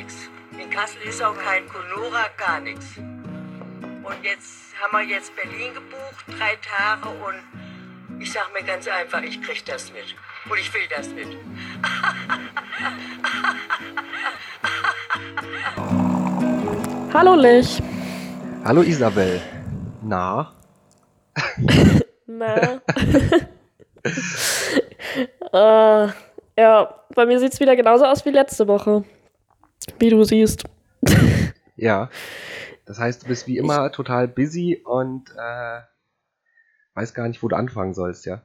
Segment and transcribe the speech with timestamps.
[0.00, 0.28] nichts.
[0.58, 2.96] In Kassel ist auch kein Conora, gar nichts.
[2.96, 7.42] Und jetzt haben wir jetzt Berlin gebucht, drei Tage und
[8.20, 10.16] ich sag mir ganz einfach, ich krieg das mit.
[10.50, 11.28] Und ich will das mit.
[17.14, 17.82] Hallo Lich.
[18.64, 19.42] Hallo Isabel.
[20.02, 20.52] Na?
[22.26, 22.80] Na.
[25.52, 26.08] äh,
[26.58, 29.04] ja, bei mir sieht es wieder genauso aus wie letzte Woche.
[29.98, 30.64] Wie du siehst.
[31.76, 32.10] ja.
[32.86, 35.80] Das heißt, du bist wie immer ich, total busy und äh,
[36.94, 38.42] weiß gar nicht, wo du anfangen sollst, ja?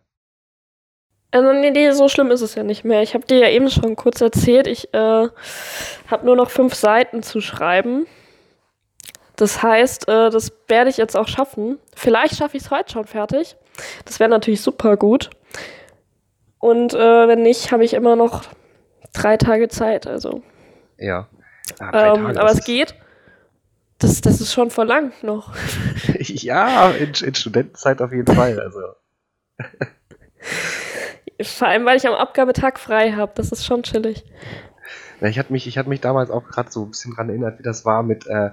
[1.31, 3.01] Also nee, nee, so schlimm ist es ja nicht mehr.
[3.01, 5.27] Ich habe dir ja eben schon kurz erzählt, ich äh,
[6.07, 8.05] habe nur noch fünf Seiten zu schreiben.
[9.35, 11.77] Das heißt, äh, das werde ich jetzt auch schaffen.
[11.93, 13.57] Vielleicht schaffe ich es heute schon fertig.
[14.05, 15.29] Das wäre natürlich super gut.
[16.59, 18.43] Und äh, wenn nicht, habe ich immer noch
[19.11, 20.07] drei Tage Zeit.
[20.07, 20.41] Also.
[20.97, 21.27] Ja.
[21.79, 22.95] Ah, ähm, aber es geht.
[23.99, 25.55] Das, das ist schon verlangt noch.
[26.19, 28.59] ja, in, in Studentenzeit auf jeden Fall.
[28.59, 28.79] Also.
[31.41, 33.31] Vor allem, weil ich am Abgabetag frei habe.
[33.35, 34.25] Das ist schon chillig.
[35.21, 37.59] Ja, ich hatte mich, ich hatte mich damals auch gerade so ein bisschen dran erinnert,
[37.59, 38.51] wie das war mit, äh,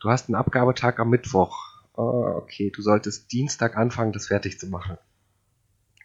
[0.00, 1.56] du hast einen Abgabetag am Mittwoch.
[1.96, 4.98] Oh, okay, du solltest Dienstag anfangen, das fertig zu machen.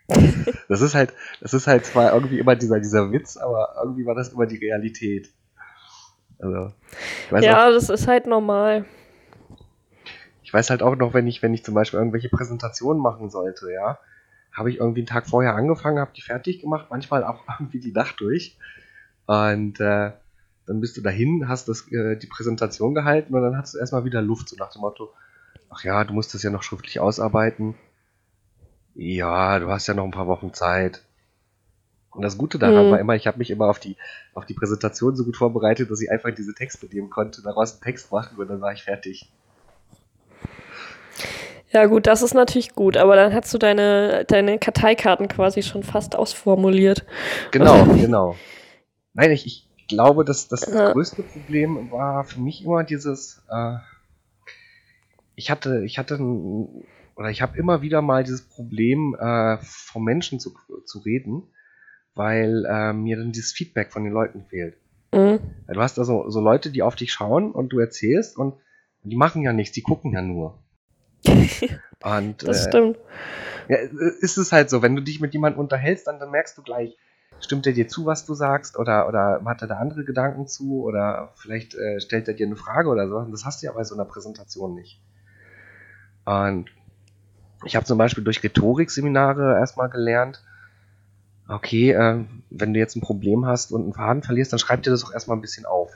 [0.69, 4.13] das ist halt, das ist halt zwar irgendwie immer dieser, dieser Witz, aber irgendwie war
[4.15, 5.29] das immer die Realität.
[6.39, 6.73] Also,
[7.39, 8.85] ja, auch, das ist halt normal.
[10.43, 13.71] Ich weiß halt auch noch, wenn ich, wenn ich zum Beispiel irgendwelche Präsentationen machen sollte,
[13.71, 13.99] ja,
[14.51, 17.91] habe ich irgendwie einen Tag vorher angefangen, habe die fertig gemacht, manchmal auch irgendwie die
[17.91, 18.57] Nacht durch.
[19.25, 20.11] Und äh,
[20.65, 24.05] dann bist du dahin, hast das, äh, die Präsentation gehalten und dann hast du erstmal
[24.05, 25.13] wieder Luft, so nach dem Motto,
[25.69, 27.75] ach ja, du musst das ja noch schriftlich ausarbeiten.
[28.93, 31.03] Ja, du hast ja noch ein paar Wochen Zeit.
[32.15, 32.91] Und das Gute daran mhm.
[32.91, 33.97] war immer, ich habe mich immer auf die,
[34.33, 37.81] auf die Präsentation so gut vorbereitet, dass ich einfach diese Texte nehmen konnte, daraus einen
[37.81, 39.29] Text machen und dann war ich fertig.
[41.71, 45.83] Ja, gut, das ist natürlich gut, aber dann hast du deine, deine Karteikarten quasi schon
[45.83, 47.05] fast ausformuliert.
[47.51, 48.37] Genau, genau.
[49.13, 50.93] Nein, ich, ich glaube, dass das ja.
[50.93, 53.75] größte Problem war für mich immer dieses, äh,
[55.35, 56.85] ich hatte, ich hatte ein,
[57.17, 60.53] oder ich habe immer wieder mal dieses Problem, äh, vom Menschen zu,
[60.85, 61.43] zu reden,
[62.15, 64.77] weil äh, mir dann dieses Feedback von den Leuten fehlt.
[65.13, 65.39] Mhm.
[65.67, 68.55] Du hast also so Leute, die auf dich schauen und du erzählst und
[69.03, 70.59] die machen ja nichts, die gucken ja nur.
[72.03, 72.99] Und, das äh, stimmt.
[73.67, 73.77] Ja,
[74.19, 76.95] ist es halt so, wenn du dich mit jemandem unterhältst, dann, dann merkst du gleich,
[77.39, 80.83] stimmt er dir zu, was du sagst, oder, oder hat er da andere Gedanken zu,
[80.83, 83.17] oder vielleicht äh, stellt er dir eine Frage oder so.
[83.17, 85.01] Und das hast du ja bei so einer Präsentation nicht.
[86.25, 86.69] Und
[87.63, 90.43] ich habe zum Beispiel durch Rhetorikseminare erstmal gelernt,
[91.47, 94.91] okay, äh, wenn du jetzt ein Problem hast und einen Faden verlierst, dann schreib dir
[94.91, 95.91] das auch erstmal ein bisschen auf.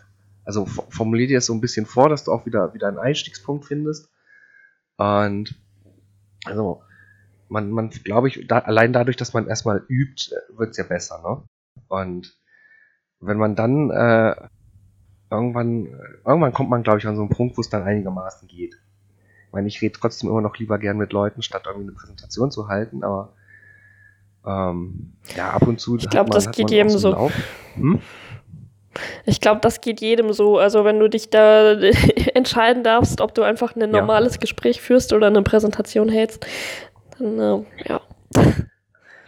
[0.45, 3.65] Also formulier dir das so ein bisschen vor, dass du auch wieder, wieder einen Einstiegspunkt
[3.65, 4.09] findest.
[4.97, 5.55] Und
[6.45, 6.81] also,
[7.49, 11.21] man, man glaube ich, da, allein dadurch, dass man erstmal übt, wird es ja besser,
[11.21, 11.43] ne?
[11.87, 12.37] Und
[13.19, 14.35] wenn man dann äh,
[15.29, 15.87] irgendwann,
[16.25, 18.75] irgendwann kommt man, glaube ich, an so einen Punkt, wo es dann einigermaßen geht.
[19.47, 22.51] Ich meine, ich rede trotzdem immer noch lieber gern mit Leuten, statt irgendwie eine Präsentation
[22.51, 23.33] zu halten, aber
[24.45, 25.97] ähm, ja, ab und zu.
[25.97, 27.29] Ich glaube, das geht jedem so.
[27.75, 27.99] Hm?
[29.25, 30.57] Ich glaube, das geht jedem so.
[30.57, 31.73] Also wenn du dich da
[32.33, 34.39] entscheiden darfst, ob du einfach ein normales ja.
[34.39, 36.45] Gespräch führst oder eine Präsentation hältst,
[37.17, 38.01] dann äh, ja.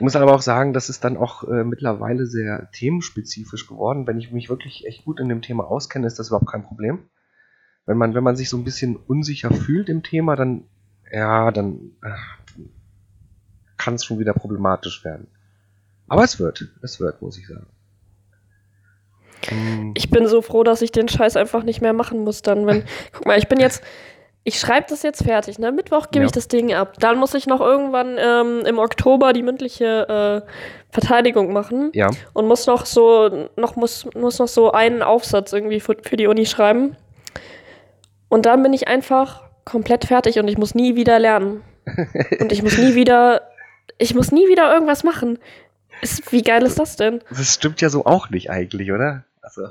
[0.01, 4.07] Ich muss aber auch sagen, das ist dann auch äh, mittlerweile sehr themenspezifisch geworden.
[4.07, 7.09] Wenn ich mich wirklich echt gut in dem Thema auskenne, ist das überhaupt kein Problem.
[7.85, 10.63] Wenn man, wenn man sich so ein bisschen unsicher fühlt im Thema, dann,
[11.11, 11.91] ja, dann
[13.81, 15.27] kann es schon wieder problematisch werden.
[16.07, 17.65] Aber es wird, es wird, muss ich sagen.
[19.47, 19.93] Hm.
[19.95, 22.83] Ich bin so froh, dass ich den Scheiß einfach nicht mehr machen muss dann, wenn.
[23.11, 23.83] Guck mal, ich bin jetzt.
[24.43, 25.71] Ich schreibe das jetzt fertig, ne?
[25.71, 26.25] Mittwoch gebe ja.
[26.25, 26.95] ich das Ding ab.
[26.99, 30.51] Dann muss ich noch irgendwann ähm, im Oktober die mündliche äh,
[30.89, 31.91] Verteidigung machen.
[31.93, 32.09] Ja.
[32.33, 36.25] Und muss noch so, noch muss, muss noch so einen Aufsatz irgendwie für, für die
[36.25, 36.95] Uni schreiben.
[38.29, 41.61] Und dann bin ich einfach komplett fertig und ich muss nie wieder lernen.
[42.39, 43.43] und ich muss nie wieder,
[43.97, 45.39] ich muss nie wieder irgendwas machen.
[46.01, 47.21] Ist, wie geil ist das denn?
[47.29, 49.23] Das stimmt ja so auch nicht eigentlich, oder?
[49.41, 49.67] Also.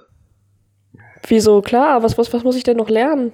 [1.26, 1.61] Wieso?
[1.61, 3.32] Klar, was, was, was muss ich denn noch lernen?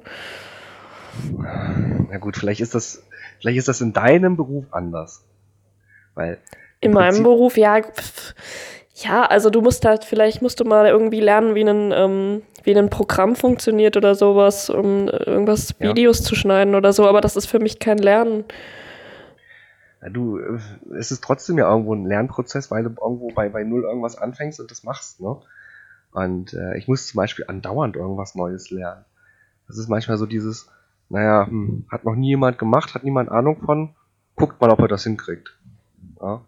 [2.11, 3.03] Na gut, vielleicht ist das,
[3.41, 5.25] vielleicht ist das in deinem Beruf anders.
[6.15, 6.39] Weil.
[6.81, 7.81] In meinem Beruf, ja.
[8.95, 12.75] Ja, also du musst halt, vielleicht musst du mal irgendwie lernen, wie ein, ähm, wie
[12.75, 16.25] ein Programm funktioniert oder sowas, um irgendwas Videos ja.
[16.25, 18.45] zu schneiden oder so, aber das ist für mich kein Lernen.
[20.03, 20.39] Ja, du,
[20.99, 24.61] es ist trotzdem ja irgendwo ein Lernprozess, weil du irgendwo bei, bei Null irgendwas anfängst
[24.61, 25.41] und das machst, ne?
[26.13, 29.05] Und äh, ich muss zum Beispiel andauernd irgendwas Neues lernen.
[29.69, 30.71] Das ist manchmal so dieses,
[31.09, 33.95] naja, hm, hat noch nie jemand gemacht, hat niemand Ahnung von,
[34.35, 35.59] guckt mal, ob er das hinkriegt.
[36.21, 36.43] Ja.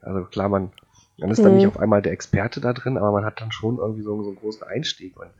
[0.00, 0.70] Also klar, man,
[1.18, 1.56] man ist dann Mhm.
[1.56, 4.30] nicht auf einmal der Experte da drin, aber man hat dann schon irgendwie so, so
[4.30, 5.16] einen großen Einstieg.
[5.16, 5.30] Und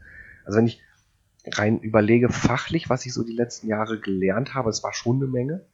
[0.44, 0.82] also wenn ich
[1.47, 5.26] rein überlege, fachlich, was ich so die letzten Jahre gelernt habe, es war schon eine
[5.26, 5.64] Menge.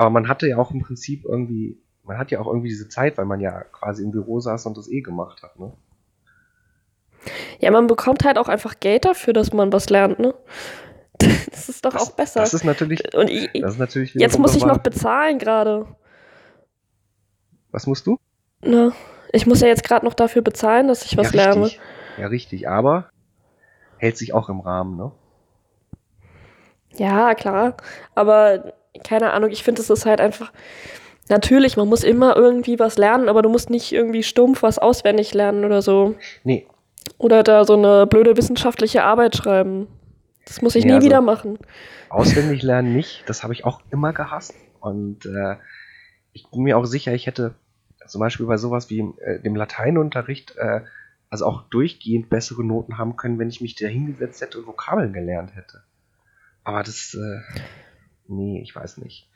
[0.00, 3.18] Aber man hatte ja auch im Prinzip irgendwie, man hat ja auch irgendwie diese Zeit,
[3.18, 5.74] weil man ja quasi im Büro saß und das eh gemacht hat, ne?
[7.58, 10.34] Ja, man bekommt halt auch einfach Geld dafür, dass man was lernt, ne?
[11.50, 12.40] Das ist doch Das, auch besser.
[12.40, 15.84] das ist natürlich, Und ich, das ist natürlich jetzt muss ich noch bezahlen gerade.
[17.72, 18.16] Was musst du?
[18.64, 18.92] Ne?
[19.32, 21.64] Ich muss ja jetzt gerade noch dafür bezahlen, dass ich was ja, lerne.
[21.66, 21.80] richtig.
[22.16, 23.10] Ja, richtig, aber
[23.98, 25.12] hält sich auch im Rahmen, ne?
[26.94, 27.76] Ja, klar.
[28.14, 28.72] Aber
[29.04, 30.52] keine Ahnung, ich finde, es ist halt einfach.
[31.28, 35.32] Natürlich, man muss immer irgendwie was lernen, aber du musst nicht irgendwie stumpf was auswendig
[35.34, 36.16] lernen oder so.
[36.44, 36.66] Nee,
[37.18, 39.86] Oder da so eine blöde wissenschaftliche Arbeit schreiben.
[40.46, 41.58] Das muss ich Nee, nie also- wieder machen.
[42.08, 43.22] auswendig lernen nicht.
[43.26, 44.54] Das habe ich auch immer gehasst.
[44.80, 45.56] Und äh,
[46.32, 47.54] ich bin mir auch sicher, ich hätte
[48.08, 50.80] zum Beispiel bei sowas wie äh, dem Lateinunterricht äh,
[51.28, 55.12] also auch durchgehend bessere Noten haben können, wenn ich mich da hingesetzt hätte und Vokabeln
[55.12, 55.82] gelernt hätte.
[56.64, 57.60] Aber das, äh,
[58.30, 59.28] nee, ich weiß nicht.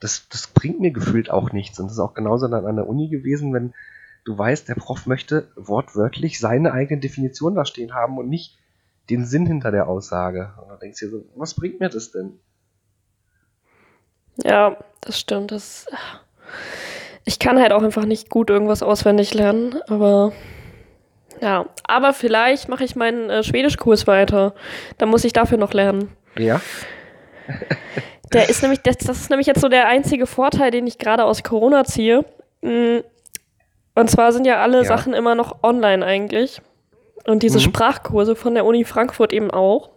[0.00, 1.78] Das, das bringt mir gefühlt auch nichts.
[1.78, 3.74] Und das ist auch genauso dann an der Uni gewesen, wenn
[4.24, 8.58] du weißt, der Prof möchte wortwörtlich seine eigene Definition da stehen haben und nicht
[9.10, 10.54] den Sinn hinter der Aussage.
[10.62, 12.38] Und dann denkst du dir so, was bringt mir das denn?
[14.42, 15.52] Ja, das stimmt.
[15.52, 15.86] Das,
[17.24, 20.32] ich kann halt auch einfach nicht gut irgendwas auswendig lernen, aber
[21.40, 21.66] ja.
[21.84, 24.54] Aber vielleicht mache ich meinen äh, Schwedischkurs weiter.
[24.98, 26.10] Dann muss ich dafür noch lernen.
[26.38, 26.60] Ja,
[28.32, 31.24] Der ist nämlich, das, das ist nämlich jetzt so der einzige Vorteil, den ich gerade
[31.24, 32.24] aus Corona ziehe.
[32.62, 32.98] Mm,
[33.96, 34.84] Und zwar sind ja alle Ja.
[34.84, 36.62] Sachen immer noch online eigentlich.
[37.26, 37.62] Und diese Mhm.
[37.62, 39.90] Sprachkurse von der Uni Frankfurt eben auch.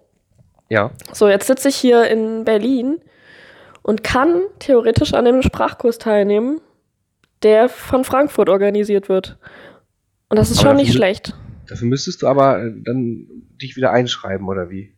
[0.70, 0.90] ja.
[1.12, 3.00] So, jetzt sitze ich hier in Berlin
[3.84, 6.60] und kann theoretisch an dem Sprachkurs teilnehmen,
[7.44, 9.38] der von Frankfurt organisiert wird.
[10.30, 11.36] Und das ist Aber schon nicht schlecht.
[11.68, 13.28] Dafür müsstest du aber äh, dann
[13.62, 14.94] dich wieder einschreiben, oder wie?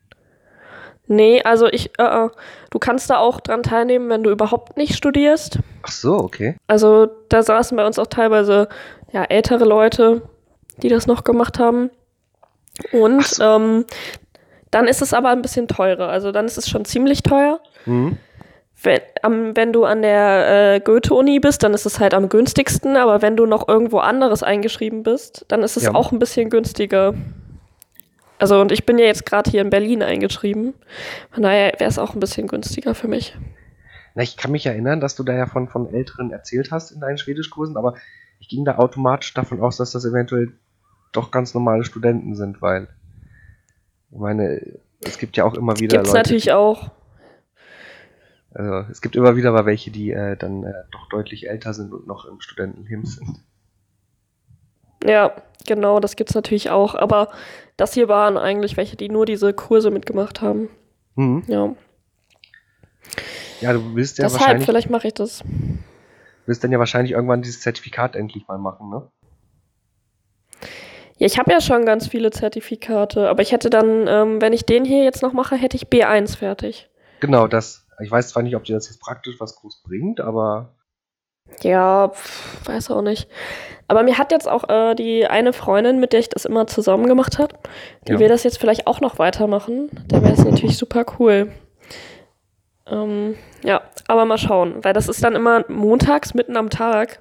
[1.08, 2.30] Nee, also ich, äh, äh,
[2.72, 5.60] du kannst da auch dran teilnehmen, wenn du überhaupt nicht studierst.
[5.84, 6.56] Ach so, okay.
[6.68, 8.68] Also da saßen bei uns auch teilweise
[9.12, 10.24] ja, ältere Leute,
[10.82, 11.92] die das noch gemacht haben.
[12.92, 13.44] Und so.
[13.44, 13.86] ähm,
[14.72, 16.10] dann ist es aber ein bisschen teurer.
[16.10, 17.60] Also dann ist es schon ziemlich teuer.
[17.86, 18.18] Mhm.
[18.82, 22.98] Wenn, am, wenn du an der äh, Goethe-Uni bist, dann ist es halt am günstigsten,
[22.98, 25.96] aber wenn du noch irgendwo anderes eingeschrieben bist, dann ist es Ja.
[25.96, 27.14] auch ein bisschen günstiger.
[28.38, 30.74] Also, und ich bin ja jetzt gerade hier in Berlin eingeschrieben.
[31.32, 33.36] Von daher wäre es auch ein bisschen günstiger für mich.
[34.16, 37.00] Na, ich kann mich erinnern, dass du da ja von, von Älteren erzählt hast in
[37.00, 37.96] deinen Schwedischkursen, aber
[38.40, 40.54] ich ging da automatisch davon aus, dass das eventuell
[41.12, 42.88] doch ganz normale Studenten sind, weil
[44.12, 46.92] ich meine, es gibt ja auch immer wieder Gibt's Leute, natürlich auch.
[48.54, 51.94] also es gibt immer wieder mal welche, die äh, dann äh, doch deutlich älter sind
[51.94, 53.40] und noch im Studentenleben sind.
[55.08, 55.34] Ja,
[55.68, 56.96] genau, das gibt's natürlich auch.
[56.96, 57.30] Aber
[57.78, 60.70] das hier waren eigentlich welche, die nur diese Kurse mitgemacht haben.
[61.16, 61.44] Mhm.
[61.48, 61.74] Ja,
[63.62, 65.44] Ja, du willst ja deshalb, wahrscheinlich, vielleicht mache ich das.
[66.46, 69.08] willst dann ja wahrscheinlich irgendwann dieses Zertifikat endlich mal machen, ne?
[71.18, 74.66] Ja, ich habe ja schon ganz viele Zertifikate, aber ich hätte dann, ähm, wenn ich
[74.66, 76.90] den hier jetzt noch mache, hätte ich B1 fertig.
[77.22, 77.88] Genau, das.
[78.04, 80.76] Ich weiß zwar nicht, ob dir das jetzt praktisch was groß bringt, aber
[81.62, 83.30] Ja, pf, weiß auch nicht.
[83.88, 87.06] Aber mir hat jetzt auch äh, die eine Freundin, mit der ich das immer zusammen
[87.08, 87.56] gemacht habe,
[88.08, 88.20] die Ja.
[88.20, 89.90] will das jetzt vielleicht auch noch weitermachen.
[90.08, 91.52] Da wäre es natürlich super cool.
[92.88, 97.20] Ähm, ja, aber mal schauen, weil das ist dann immer montags mitten am Tag.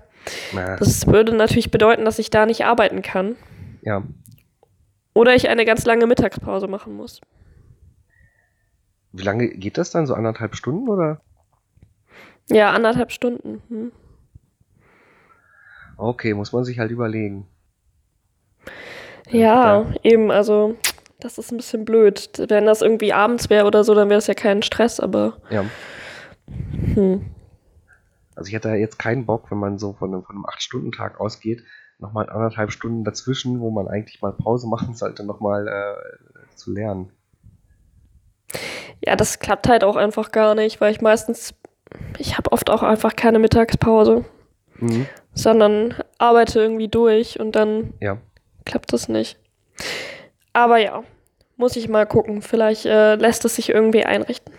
[0.55, 3.37] na, Das würde natürlich bedeuten, dass ich da nicht arbeiten kann.
[3.83, 4.03] ja.
[5.17, 7.21] Oder ich eine ganz lange Mittagspause machen muss.
[9.13, 10.09] Wie lange geht das dann?
[10.09, 11.21] So anderthalb Stunden oder?
[12.51, 13.63] Ja, anderthalb Stunden.
[13.69, 13.93] Hm.
[15.97, 17.47] Okay, muss man sich halt überlegen.
[19.31, 20.77] Ja, eben, also
[21.21, 22.31] das ist ein bisschen blöd.
[22.49, 25.65] Wenn das irgendwie abends wäre oder so, dann wäre es ja kein Stress, aber Ja.
[26.95, 27.25] hm.
[28.37, 31.21] Also ich hätte da jetzt keinen Bock, wenn man so von einem, von einem 8-Stunden-Tag
[31.21, 31.63] ausgeht,
[32.01, 37.11] nochmal anderthalb Stunden dazwischen, wo man eigentlich mal Pause machen sollte, nochmal äh, zu lernen.
[39.01, 41.55] ja, das klappt halt auch einfach gar nicht, weil ich meistens,
[42.19, 44.25] ich habe oft auch einfach keine Mittagspause,
[44.81, 45.07] Mhm.
[45.35, 48.19] Sondern arbeite irgendwie durch und dann Ja.
[48.65, 49.39] klappt das nicht.
[50.53, 51.03] Aber ja,
[51.57, 52.43] muss ich mal gucken.
[52.43, 54.55] Vielleicht äh, lässt es sich irgendwie einrichten.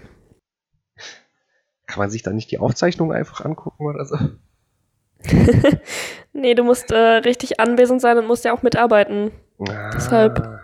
[1.87, 4.17] Kann man sich da nicht die Aufzeichnung einfach angucken oder so?
[6.33, 9.31] nee, du musst äh, richtig anwesend sein und musst ja auch mitarbeiten.
[9.69, 9.89] Ah.
[9.93, 10.61] Deshalb.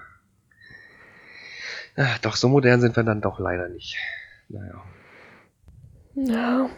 [1.95, 3.97] Ah, doch, so modern sind wir dann doch leider nicht.
[4.49, 4.83] Naja.
[6.15, 6.69] Ja.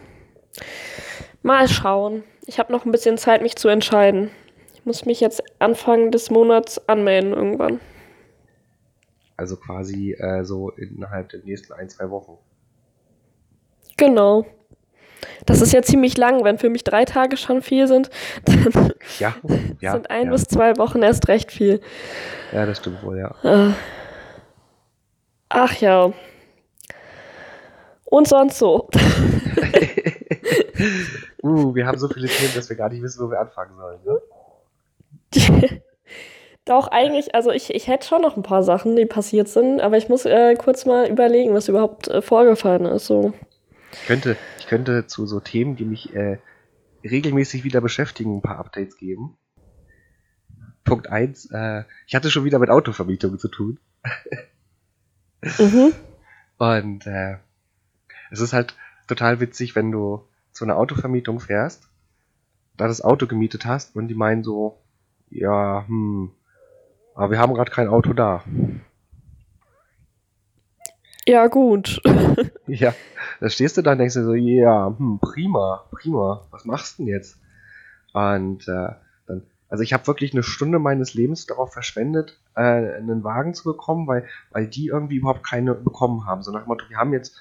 [1.41, 2.24] Mal schauen.
[2.45, 4.29] Ich habe noch ein bisschen Zeit, mich zu entscheiden.
[4.74, 7.79] Ich muss mich jetzt Anfang des Monats anmelden irgendwann.
[9.38, 12.38] Also quasi äh, so innerhalb der nächsten ein, zwei Wochen.
[13.98, 14.45] Genau.
[15.45, 18.10] Das ist ja ziemlich lang, wenn für mich drei Tage schon viel sind,
[18.45, 19.36] dann Ja,
[19.79, 19.93] ja.
[19.93, 20.31] sind ein ja.
[20.31, 21.79] bis zwei Wochen erst recht viel.
[22.51, 23.36] ja, das stimmt wohl, ja.
[23.43, 23.74] Äh.
[25.50, 26.12] Ach ja.
[28.05, 28.89] Und sonst so.
[31.43, 33.99] uh, wir haben so viele Themen, dass wir gar nicht wissen, wo wir anfangen sollen.
[34.05, 34.21] Ne?
[36.65, 39.97] Doch, eigentlich, also ich, ich hätte schon noch ein paar Sachen, die passiert sind, aber
[39.97, 43.05] ich muss äh, kurz mal überlegen, was überhaupt äh, vorgefallen ist.
[43.05, 43.33] So.
[43.91, 46.37] Ich könnte, ich könnte zu so Themen, die mich äh,
[47.03, 49.37] regelmäßig wieder beschäftigen, ein paar Updates geben.
[50.85, 53.79] Punkt eins: äh, ich hatte schon wieder mit Autovermietung zu tun.
[55.59, 55.93] Mhm.
[56.57, 57.37] Und äh,
[58.31, 58.75] es ist halt
[59.07, 61.89] total witzig, wenn du zu einer Autovermietung fährst,
[62.77, 64.79] da das Auto gemietet hast und die meinen so,
[65.29, 66.31] ja, hm,
[67.15, 68.43] aber wir haben gerade kein Auto da.
[71.25, 72.01] Ja, gut.
[72.65, 72.95] Ja,
[73.41, 77.03] da stehst du da und denkst dir so, ja, hm, prima, prima, was machst du
[77.03, 77.38] denn jetzt?
[78.13, 78.88] Und äh,
[79.27, 83.65] dann, also ich habe wirklich eine Stunde meines Lebens darauf verschwendet, äh, einen Wagen zu
[83.65, 86.41] bekommen, weil, weil die irgendwie überhaupt keine bekommen haben.
[86.41, 87.36] So nach dem Motto, wir haben jetzt,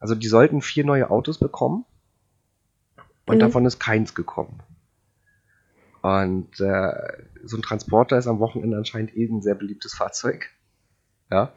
[0.00, 1.84] also die sollten vier neue Autos bekommen
[3.26, 3.40] und Mhm.
[3.40, 4.62] davon ist keins gekommen.
[6.02, 6.92] Und äh,
[7.44, 10.50] so ein Transporter ist am Wochenende anscheinend eh ein sehr beliebtes Fahrzeug.
[11.30, 11.52] Ja.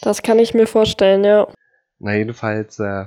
[0.00, 1.48] Das kann ich mir vorstellen, ja.
[1.98, 3.06] Na, jedenfalls äh,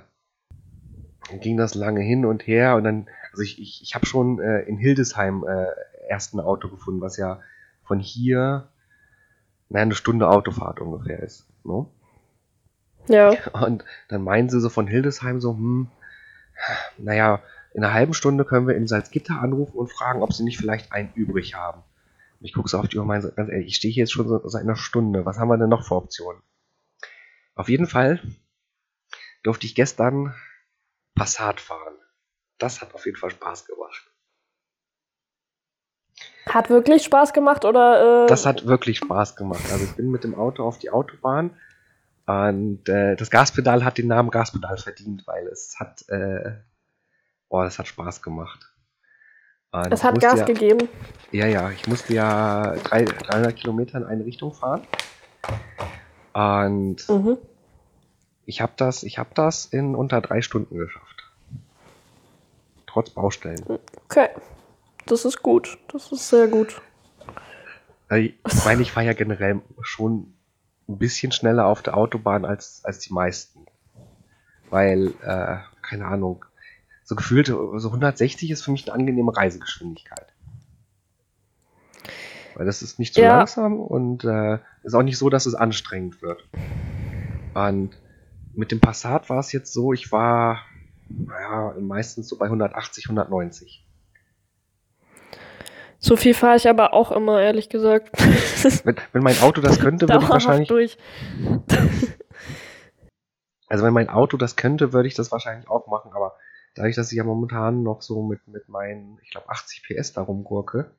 [1.40, 4.64] ging das lange hin und her und dann, also ich, ich, ich habe schon äh,
[4.64, 5.68] in Hildesheim äh,
[6.10, 7.40] erst ein Auto gefunden, was ja
[7.84, 8.68] von hier,
[9.70, 11.48] naja, eine Stunde Autofahrt ungefähr ist.
[11.64, 11.86] Ne?
[13.08, 13.32] Ja.
[13.54, 15.88] Und dann meinen sie so von Hildesheim so, hm,
[16.98, 17.42] naja,
[17.74, 20.92] in einer halben Stunde können wir in Salzgitter anrufen und fragen, ob sie nicht vielleicht
[20.92, 21.84] einen übrig haben.
[22.40, 24.12] Und ich gucke so auf die Uhr und meine, ganz ehrlich, ich stehe hier jetzt
[24.12, 25.26] schon so seit einer Stunde.
[25.26, 26.42] Was haben wir denn noch für Optionen?
[27.56, 28.22] Auf jeden Fall
[29.44, 30.34] durfte ich gestern
[31.16, 31.96] Passat fahren.
[32.58, 34.12] Das hat auf jeden Fall Spaß gemacht.
[36.48, 38.26] Hat wirklich Spaß gemacht oder?
[38.26, 39.64] Äh, Das hat wirklich Spaß gemacht.
[39.72, 41.56] Also ich bin mit dem Auto auf die Autobahn
[42.26, 46.52] und äh, das Gaspedal hat den Namen Gaspedal verdient, weil es hat, äh,
[47.52, 48.72] oh, das hat Spaß gemacht.
[49.72, 50.90] Und es ich hat Gas ja, gegeben.
[51.32, 54.82] Ja, ja, ich musste ja drei, 300 Kilometer in eine Richtung fahren.
[56.34, 57.38] Und Mhm.
[58.46, 61.32] ich habe das, ich habe das in unter drei Stunden geschafft.
[62.88, 63.64] Trotz Baustellen.
[64.06, 64.30] Okay.
[65.06, 65.78] Das ist gut.
[65.92, 66.82] Das ist sehr gut.
[68.12, 70.34] Ich ich meine, ich fahre ja generell schon
[70.88, 73.66] ein bisschen schneller auf der Autobahn als, als die meisten.
[74.70, 76.46] Weil, äh, keine Ahnung,
[77.12, 80.28] so gefühlt, so 160 ist für mich eine angenehme Reisegeschwindigkeit.
[82.56, 83.40] Weil das ist nicht zu Ja.
[83.40, 86.48] langsam und äh, ist auch nicht so, dass es anstrengend wird.
[87.54, 87.98] Und
[88.54, 90.62] mit dem Passat war es jetzt so, ich war
[91.10, 93.86] naja, meistens so bei 180, 190.
[96.00, 98.10] So viel fahre ich aber auch immer, ehrlich gesagt.
[98.86, 100.98] Wenn, wenn mein Auto das könnte, würde ich wahrscheinlich durch.
[103.68, 106.36] Also wenn mein Auto das könnte, würde ich das wahrscheinlich auch machen, aber
[106.76, 110.22] dadurch, dass ich ja momentan noch so mit, mit meinen, ich glaube, 80 PS da
[110.22, 110.92] rumgurke,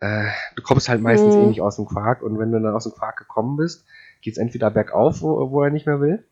[0.00, 1.42] äh, du kommst halt meistens Hm.
[1.42, 3.86] eh nicht aus dem Quark und wenn du dann aus dem Quark gekommen bist,
[4.20, 6.24] geht's entweder bergauf, wo, wo er nicht mehr will,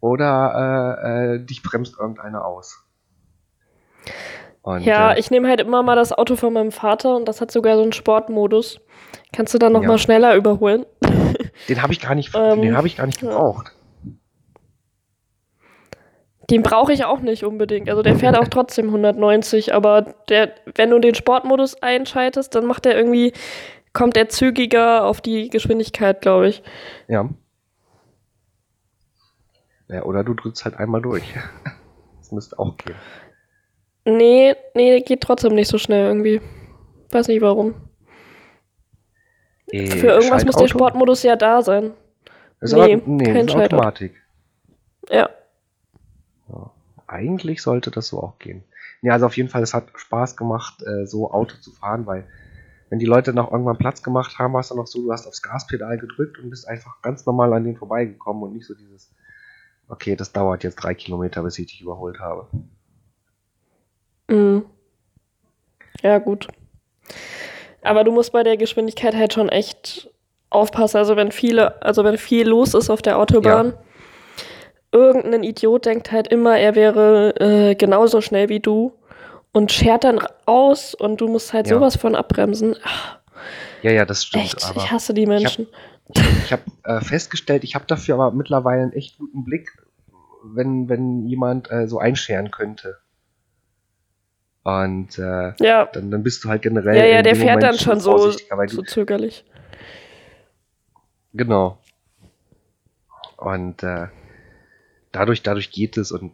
[0.00, 2.82] oder äh, äh, dich bremst irgendeiner aus.
[4.62, 7.40] Und, Ja, äh, ich nehme halt immer mal das Auto von meinem Vater und das
[7.40, 8.80] hat sogar so einen Sportmodus.
[9.32, 9.88] Kannst du dann noch Ja.
[9.88, 10.86] mal schneller überholen?
[11.68, 13.72] den habe ich gar nicht, ähm, den habe ich gar nicht gebraucht.
[16.50, 17.90] Den brauche ich auch nicht unbedingt.
[17.90, 22.86] Also der fährt auch trotzdem 190, aber der, wenn du den Sportmodus einschaltest, dann macht
[22.86, 23.32] er irgendwie,
[23.92, 26.62] kommt er zügiger auf die Geschwindigkeit, glaube ich.
[27.08, 27.28] Ja.
[29.88, 31.24] Ja, oder du drückst halt einmal durch.
[32.18, 32.96] Das müsste auch gehen.
[34.04, 36.40] Nee, nee, geht trotzdem nicht so schnell irgendwie.
[37.12, 37.76] Weiß nicht warum.
[39.70, 40.66] Äh, Für irgendwas muss der?
[40.66, 41.92] Sportmodus ja da sein.
[42.60, 43.54] Ist Nee, aber, nee, kein ist.
[43.54, 44.20] Automatik.
[45.08, 45.30] Ja.
[47.06, 48.64] Eigentlich sollte das so auch gehen.
[49.02, 52.26] Ja, also auf jeden Fall, es hat Spaß gemacht, äh, so Auto zu fahren, weil
[52.88, 55.26] wenn die Leute noch irgendwann Platz gemacht haben, war es dann noch so, du hast
[55.26, 59.12] aufs Gaspedal gedrückt und bist einfach ganz normal an denen vorbeigekommen und nicht so dieses,
[59.88, 62.46] okay, das dauert jetzt drei Kilometer, bis ich dich überholt habe.
[64.28, 64.64] Mhm.
[66.02, 66.48] Ja, gut.
[67.82, 70.10] Aber du musst bei der Geschwindigkeit halt schon echt
[70.50, 70.98] aufpassen.
[70.98, 73.78] Also wenn viele, also wenn viel los ist auf der Autobahn, ja.
[74.92, 78.92] Irgendein Idiot denkt halt immer, er wäre äh, genauso schnell wie du
[79.52, 81.74] und schert dann aus und du musst halt ja.
[81.74, 82.76] sowas von abbremsen.
[82.82, 83.18] Ach,
[83.82, 84.44] ja, ja, das stimmt.
[84.44, 85.66] Echt, ich hasse die Menschen.
[86.14, 89.70] Ich habe hab, äh, festgestellt, ich habe dafür aber mittlerweile einen echt guten Blick,
[90.44, 92.98] wenn, wenn jemand äh, so einscheren könnte.
[94.62, 95.86] Und äh, ja.
[95.86, 96.96] dann, dann bist du halt generell.
[96.96, 98.32] Ja, ja, der fährt Moment dann schon so,
[98.66, 99.44] so zögerlich.
[101.32, 101.78] Genau.
[103.36, 104.08] Und äh,
[105.12, 106.32] dadurch, dadurch geht es und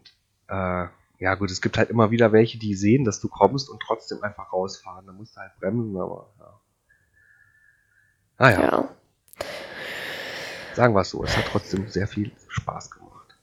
[0.48, 0.86] äh,
[1.18, 4.22] ja gut, es gibt halt immer wieder welche, die sehen, dass du kommst und trotzdem
[4.22, 5.06] einfach rausfahren.
[5.06, 6.60] Da musst du halt bremsen, aber ja.
[8.38, 8.60] Ah ja.
[8.60, 8.88] ja.
[10.74, 13.38] Sagen wir es so, es hat trotzdem sehr viel Spaß gemacht.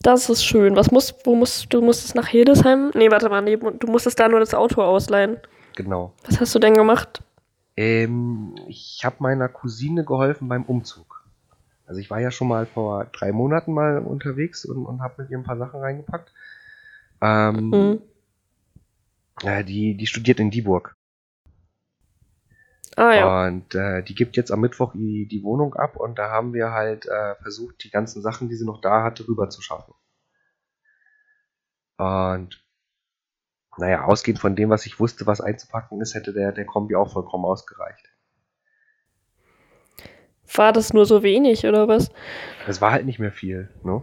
[0.00, 0.76] Das ist schön.
[0.76, 2.90] Was musst, wo musst du musstest nach Hildesheim?
[2.94, 5.38] Nee, warte mal, nee, du musstest da nur das Auto ausleihen.
[5.76, 6.12] Genau.
[6.24, 7.22] Was hast du denn gemacht?
[7.76, 11.13] Ähm, ich habe meiner Cousine geholfen beim Umzug.
[11.86, 15.30] Also ich war ja schon mal vor drei Monaten mal unterwegs und, und habe mit
[15.30, 16.32] ihr ein paar Sachen reingepackt.
[17.20, 18.02] Ähm, mhm.
[19.42, 20.96] ja, die, die studiert in Dieburg.
[22.96, 23.46] Ah, ja.
[23.46, 26.70] Und äh, die gibt jetzt am Mittwoch die, die Wohnung ab und da haben wir
[26.70, 29.94] halt äh, versucht, die ganzen Sachen, die sie noch da hatte, rüber zu schaffen.
[31.96, 32.64] Und
[33.76, 37.12] naja, ausgehend von dem, was ich wusste, was einzupacken ist, hätte der, der Kombi auch
[37.12, 38.13] vollkommen ausgereicht.
[40.52, 42.10] War das nur so wenig oder was?
[42.66, 44.02] Es war halt nicht mehr viel, ne?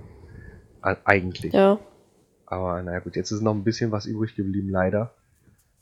[0.81, 1.53] Eigentlich.
[1.53, 1.79] Ja.
[2.45, 5.13] Aber naja, gut, jetzt ist noch ein bisschen was übrig geblieben, leider.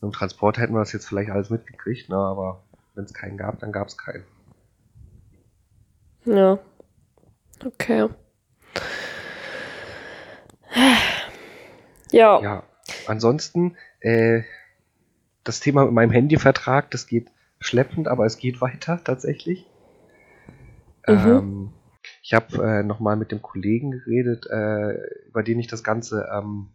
[0.01, 2.17] Im Transport hätten wir das jetzt vielleicht alles mitgekriegt, ne?
[2.17, 2.63] Aber
[2.95, 4.23] wenn es keinen gab, dann gab es keinen.
[6.25, 6.59] Ja.
[7.65, 8.09] Okay.
[12.11, 12.41] Ja.
[12.41, 12.63] Ja.
[13.07, 14.41] Ansonsten, äh,
[15.43, 17.27] das Thema mit meinem Handyvertrag, das geht
[17.59, 19.68] schleppend, aber es geht weiter tatsächlich.
[21.09, 21.27] Mhm.
[21.27, 21.73] Ähm,
[22.21, 24.93] ich habe äh, nochmal mit dem Kollegen geredet, äh,
[25.27, 26.69] über den ich das Ganze ähm,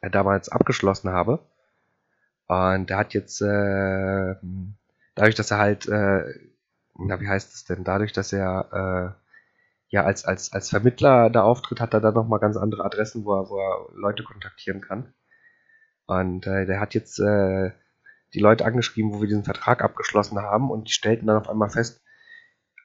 [0.00, 1.40] äh, damals abgeschlossen habe.
[2.46, 4.34] Und der hat jetzt äh,
[5.14, 6.24] dadurch, dass er halt, äh,
[6.94, 9.28] na, wie heißt es denn, dadurch, dass er äh,
[9.90, 13.34] ja als, als, als Vermittler da auftritt, hat er dann nochmal ganz andere Adressen, wo
[13.34, 15.12] er, wo er Leute kontaktieren kann.
[16.06, 17.72] Und äh, der hat jetzt äh,
[18.34, 21.70] die Leute angeschrieben, wo wir diesen Vertrag abgeschlossen haben und die stellten dann auf einmal
[21.70, 22.02] fest,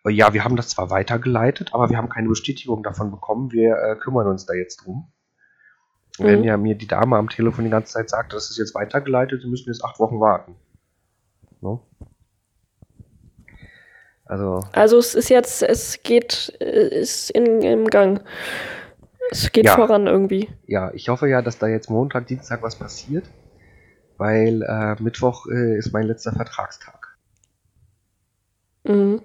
[0.09, 3.95] ja, wir haben das zwar weitergeleitet, aber wir haben keine Bestätigung davon bekommen, wir äh,
[3.95, 5.11] kümmern uns da jetzt drum.
[6.19, 6.23] Mhm.
[6.23, 9.41] Wenn ja mir die Dame am Telefon die ganze Zeit sagt, das ist jetzt weitergeleitet,
[9.41, 10.55] sie müssen jetzt acht Wochen warten.
[11.61, 11.87] No?
[14.25, 18.23] Also, also es ist jetzt, es geht, ist in, im Gang.
[19.31, 19.75] Es geht ja.
[19.75, 20.49] voran irgendwie.
[20.65, 23.25] Ja, ich hoffe ja, dass da jetzt Montag, Dienstag was passiert,
[24.17, 27.17] weil äh, Mittwoch äh, ist mein letzter Vertragstag.
[28.83, 29.21] Mhm.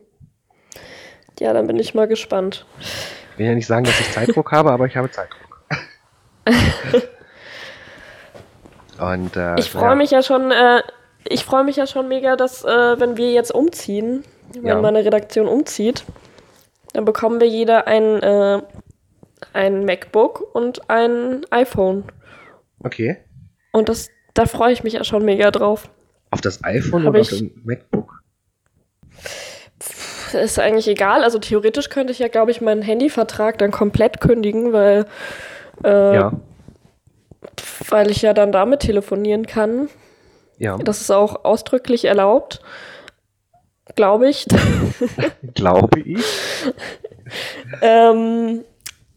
[1.40, 2.66] Ja, dann bin ich mal gespannt.
[2.80, 5.62] Ich will ja nicht sagen, dass ich Zeitdruck habe, aber ich habe Zeitdruck.
[8.98, 9.94] Und, äh, ich freue ja.
[9.94, 10.82] mich ja schon, äh,
[11.28, 14.24] ich freue mich ja schon mega, dass äh, wenn wir jetzt umziehen,
[14.54, 14.80] wenn ja.
[14.80, 16.04] meine Redaktion umzieht,
[16.94, 18.60] dann bekommen wir jeder ein, äh,
[19.52, 22.04] ein MacBook und ein iPhone.
[22.80, 23.18] Okay.
[23.72, 25.88] Und das, da freue ich mich ja schon mega drauf.
[26.30, 28.17] Auf das iPhone Hab oder auf das MacBook?
[30.34, 31.22] Ist eigentlich egal.
[31.22, 35.06] Also theoretisch könnte ich ja, glaube ich, meinen Handyvertrag dann komplett kündigen, weil,
[35.84, 36.32] äh, ja.
[37.88, 39.88] weil ich ja dann damit telefonieren kann.
[40.58, 40.76] Ja.
[40.78, 42.60] Das ist auch ausdrücklich erlaubt.
[43.96, 44.46] Glaube ich.
[45.54, 46.24] Glaube ich.
[47.82, 48.64] ähm,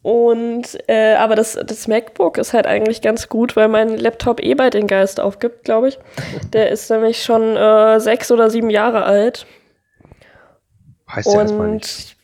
[0.02, 4.56] und äh, aber das, das MacBook ist halt eigentlich ganz gut, weil mein Laptop eh
[4.56, 6.00] bald den Geist aufgibt, glaube ich.
[6.54, 9.46] Der ist nämlich schon äh, sechs oder sieben Jahre alt.
[11.16, 12.18] Heißt ja erstmal nicht.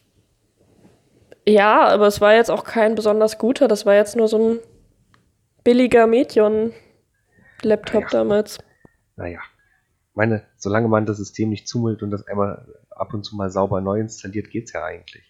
[1.47, 3.67] Ja, aber es war jetzt auch kein besonders guter.
[3.67, 4.59] Das war jetzt nur so ein
[5.63, 8.09] billiger Medion-Laptop naja.
[8.11, 8.57] damals.
[9.15, 9.39] Naja
[10.17, 13.81] meine, solange man das System nicht zumüllt und das einmal ab und zu mal sauber
[13.81, 15.23] neu installiert, geht's ja eigentlich.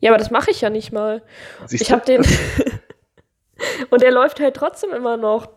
[0.00, 1.22] Ja, aber das mache ich ja nicht mal.
[1.66, 2.24] Siehst ich habe den
[3.90, 5.50] und der läuft halt trotzdem immer noch.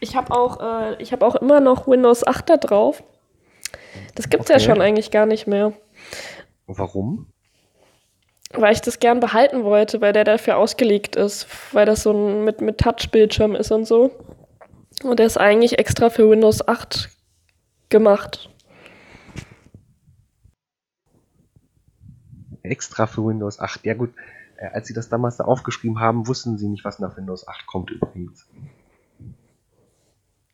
[0.00, 3.04] Ich habe auch, äh, ich auch immer noch Windows 8 da drauf.
[4.14, 4.58] Das gibt's okay.
[4.58, 5.72] ja schon eigentlich gar nicht mehr.
[6.66, 7.26] Warum?
[8.52, 12.44] Weil ich das gern behalten wollte, weil der dafür ausgelegt ist, weil das so ein
[12.44, 14.10] mit, mit Touchbildschirm ist und so.
[15.02, 17.10] Und der ist eigentlich extra für Windows 8
[17.88, 18.50] gemacht.
[22.62, 23.84] Extra für Windows 8.
[23.84, 24.14] Ja gut,
[24.56, 27.66] äh, als sie das damals da aufgeschrieben haben, wussten sie nicht, was nach Windows 8
[27.66, 28.46] kommt übrigens.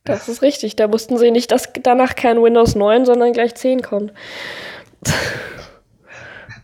[0.09, 0.77] Das ist richtig.
[0.77, 4.12] Da wussten sie nicht, dass danach kein Windows 9, sondern gleich 10 kommt.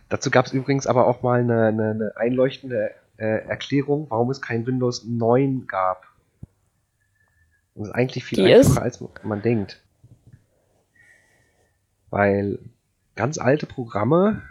[0.09, 4.41] Dazu gab es übrigens aber auch mal eine, eine, eine einleuchtende äh, Erklärung, warum es
[4.41, 6.05] kein Windows 9 gab.
[7.75, 9.01] Das ist eigentlich viel Die einfacher, ist?
[9.01, 9.81] als man denkt.
[12.09, 12.59] Weil
[13.15, 14.41] ganz alte Programme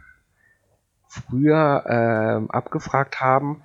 [1.09, 3.62] früher ähm, abgefragt haben,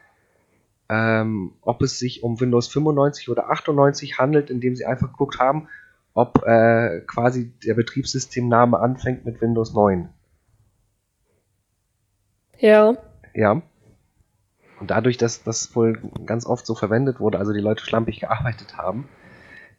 [0.89, 5.67] ähm, ob es sich um Windows 95 oder 98 handelt, indem sie einfach geguckt haben,
[6.13, 10.09] ob äh, quasi der Betriebssystemname anfängt mit Windows 9.
[12.57, 12.97] Ja.
[13.33, 13.61] Ja.
[14.79, 18.77] Und dadurch, dass das wohl ganz oft so verwendet wurde, also die Leute schlampig gearbeitet
[18.77, 19.07] haben,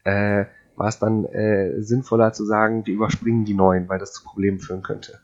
[0.04, 0.44] äh,
[0.76, 4.60] war es dann äh, sinnvoller zu sagen, wir überspringen die neuen, weil das zu Problemen
[4.60, 5.20] führen könnte.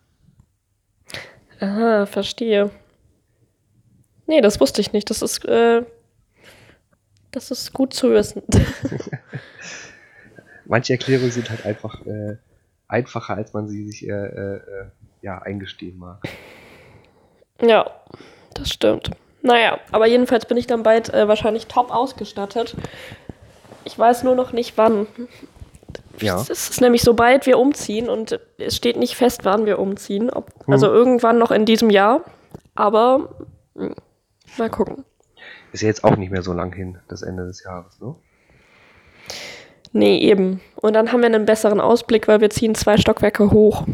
[1.61, 2.71] Aha, verstehe.
[4.27, 5.09] Nee, das wusste ich nicht.
[5.11, 5.83] Das ist, äh,
[7.31, 8.43] das ist gut zu wissen.
[10.65, 12.37] Manche Erklärungen sind halt einfach äh,
[12.89, 14.61] einfacher, als man sie sich äh, äh,
[15.23, 16.19] ja, eingestehen mag.
[17.63, 17.89] ja,
[18.55, 19.11] das stimmt.
[19.43, 22.75] Naja, aber jedenfalls bin ich dann bald äh, wahrscheinlich top ausgestattet.
[23.85, 25.07] Ich weiß nur noch nicht wann.
[26.21, 26.41] Ja.
[26.41, 30.31] Es ist nämlich sobald wir umziehen und es steht nicht fest, wann wir umziehen.
[30.31, 30.73] Ob, Hm.
[30.73, 32.23] Also irgendwann noch in diesem Jahr.
[32.75, 33.29] Aber
[33.77, 33.95] hm,
[34.59, 35.05] mal gucken.
[35.73, 38.15] Ist ja jetzt auch nicht mehr so lang hin, das Ende des Jahres, ne?
[39.93, 40.61] Nee, eben.
[40.77, 43.87] Und dann haben wir einen besseren Ausblick, weil wir ziehen zwei Stockwerke hoch.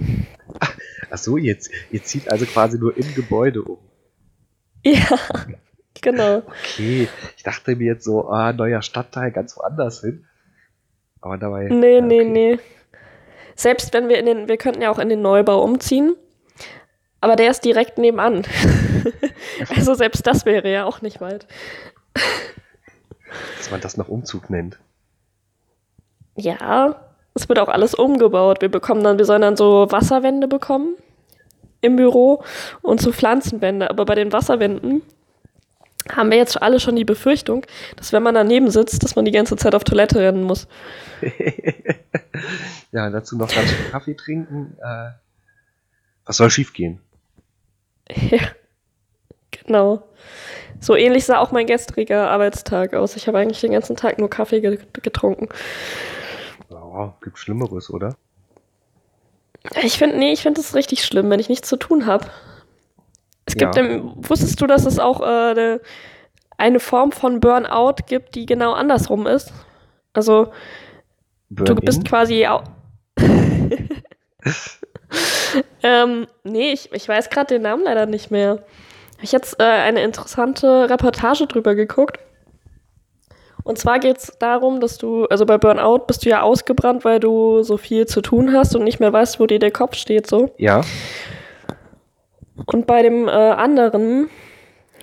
[1.10, 3.78] Ach so, jetzt, ihr zieht also quasi nur im Gebäude um.
[4.84, 5.18] Ja,
[6.00, 6.38] genau.
[6.38, 10.26] Okay, ich dachte mir jetzt so, ah, neuer Stadtteil ganz woanders hin.
[11.20, 11.68] Aber dabei.
[11.68, 12.30] Nee, ja, nee, okay.
[12.30, 12.58] nee.
[13.54, 16.16] Selbst wenn wir in den, wir könnten ja auch in den Neubau umziehen,
[17.20, 18.44] aber der ist direkt nebenan.
[19.76, 21.46] also selbst das wäre ja auch nicht weit.
[23.58, 24.78] Dass man das noch Umzug nennt.
[26.36, 28.60] Ja, es wird auch alles umgebaut.
[28.60, 30.96] Wir bekommen dann, wir sollen dann so Wasserwände bekommen
[31.80, 32.42] im Büro
[32.82, 33.90] und so Pflanzenwände.
[33.90, 35.02] Aber bei den Wasserwänden
[36.10, 37.64] haben wir jetzt alle schon die Befürchtung,
[37.96, 40.66] dass wenn man daneben sitzt, dass man die ganze Zeit auf Toilette rennen muss.
[42.92, 44.76] ja, dazu noch ganz viel Kaffee trinken.
[44.82, 45.10] Äh,
[46.24, 47.00] was soll schiefgehen?
[48.30, 48.40] Ja,
[49.66, 50.02] genau.
[50.80, 53.14] So ähnlich sah auch mein gestriger Arbeitstag aus.
[53.16, 55.48] Ich habe eigentlich den ganzen Tag nur Kaffee ge getrunken.
[56.70, 58.16] Ja, gibt Schlimmeres, oder?
[59.82, 62.26] Ich finde, nee, ich finde es richtig schlimm, wenn ich nichts zu tun habe.
[63.46, 63.82] Es gibt, Ja.
[63.82, 65.80] im, wusstest du, dass es auch äh, ne,
[66.58, 69.52] eine Form von Burnout gibt, die genau andersrum ist?
[70.14, 70.52] Also,
[71.64, 71.84] du Burn-in?
[71.84, 72.62] bist quasi au
[75.82, 78.64] ähm, nee, ich, ich weiß gerade den Namen leider nicht mehr.
[79.22, 82.18] Habe ich jetzt äh, eine interessante Reportage drüber geguckt.
[83.62, 87.20] Und zwar geht es darum, dass du, also bei Burnout bist du ja ausgebrannt, weil
[87.20, 90.26] du so viel zu tun hast und nicht mehr weißt, wo dir der Kopf steht,
[90.26, 90.52] so.
[90.58, 90.80] Ja,
[92.66, 94.28] Und bei dem äh, anderen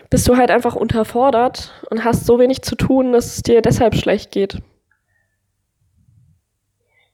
[0.10, 3.96] bist du halt einfach unterfordert und hast so wenig zu tun, dass es dir deshalb
[3.96, 4.58] schlecht geht.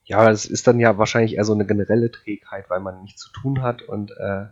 [0.06, 3.32] ja, das ist dann ja wahrscheinlich eher so eine generelle Trägheit, weil man nichts zu
[3.32, 4.48] tun hat und äh,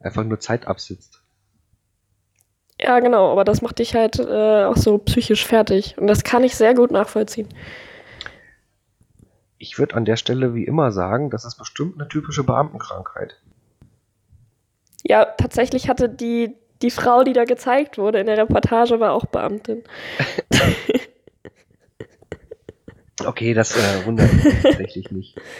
[0.00, 1.19] einfach nur Zeit absitzt.
[2.82, 5.96] Ja, genau, aber das macht dich halt äh, auch so psychisch fertig.
[5.98, 7.48] Und das kann ich sehr gut nachvollziehen.
[9.58, 13.36] Ich würde an der Stelle wie immer sagen, das ist bestimmt eine typische Beamtenkrankheit.
[15.04, 19.26] Ja, tatsächlich hatte die, die Frau, die da gezeigt wurde in der Reportage, war auch
[19.26, 19.84] Beamtin.
[23.26, 25.36] Okay, das äh, wundert mich tatsächlich nicht.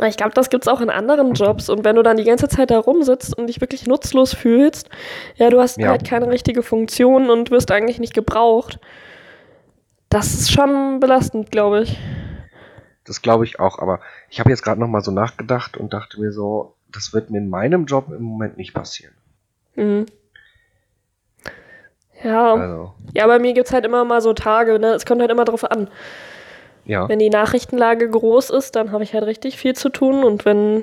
[0.00, 1.68] Ich glaube, das gibt's auch in anderen Jobs.
[1.68, 4.88] Und wenn du dann die ganze Zeit da rumsitzt und dich wirklich nutzlos fühlst,
[5.36, 5.90] ja, du hast Ja.
[5.90, 8.78] halt keine richtige Funktion und wirst eigentlich nicht gebraucht.
[10.08, 11.98] Das ist schon belastend, glaube ich.
[13.04, 14.00] Das glaube ich auch, aber
[14.30, 17.38] ich habe jetzt gerade noch mal so nachgedacht und dachte mir so, das wird mir
[17.38, 19.14] in meinem Job im Moment nicht passieren.
[19.74, 20.06] Mhm.
[22.22, 22.54] Ja.
[22.54, 24.88] Also, ja, bei mir gibt's halt immer mal so Tage, ne?
[24.92, 25.88] Es kommt halt immer drauf an.
[26.84, 27.08] Ja.
[27.08, 30.82] Wenn die Nachrichtenlage groß ist, dann habe ich halt richtig viel zu tun und wenn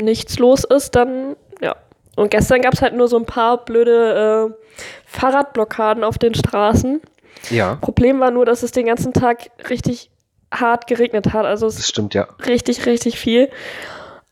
[0.00, 1.76] nichts los ist, dann ja.
[2.16, 7.02] Und gestern gab es halt nur so ein paar blöde äh, Fahrradblockaden auf den Straßen.
[7.50, 10.10] Ja, Problem war nur, dass es den ganzen Tag richtig
[10.52, 11.44] hart geregnet hat.
[11.44, 12.26] Also es das stimmt ja.
[12.46, 13.50] richtig, richtig viel.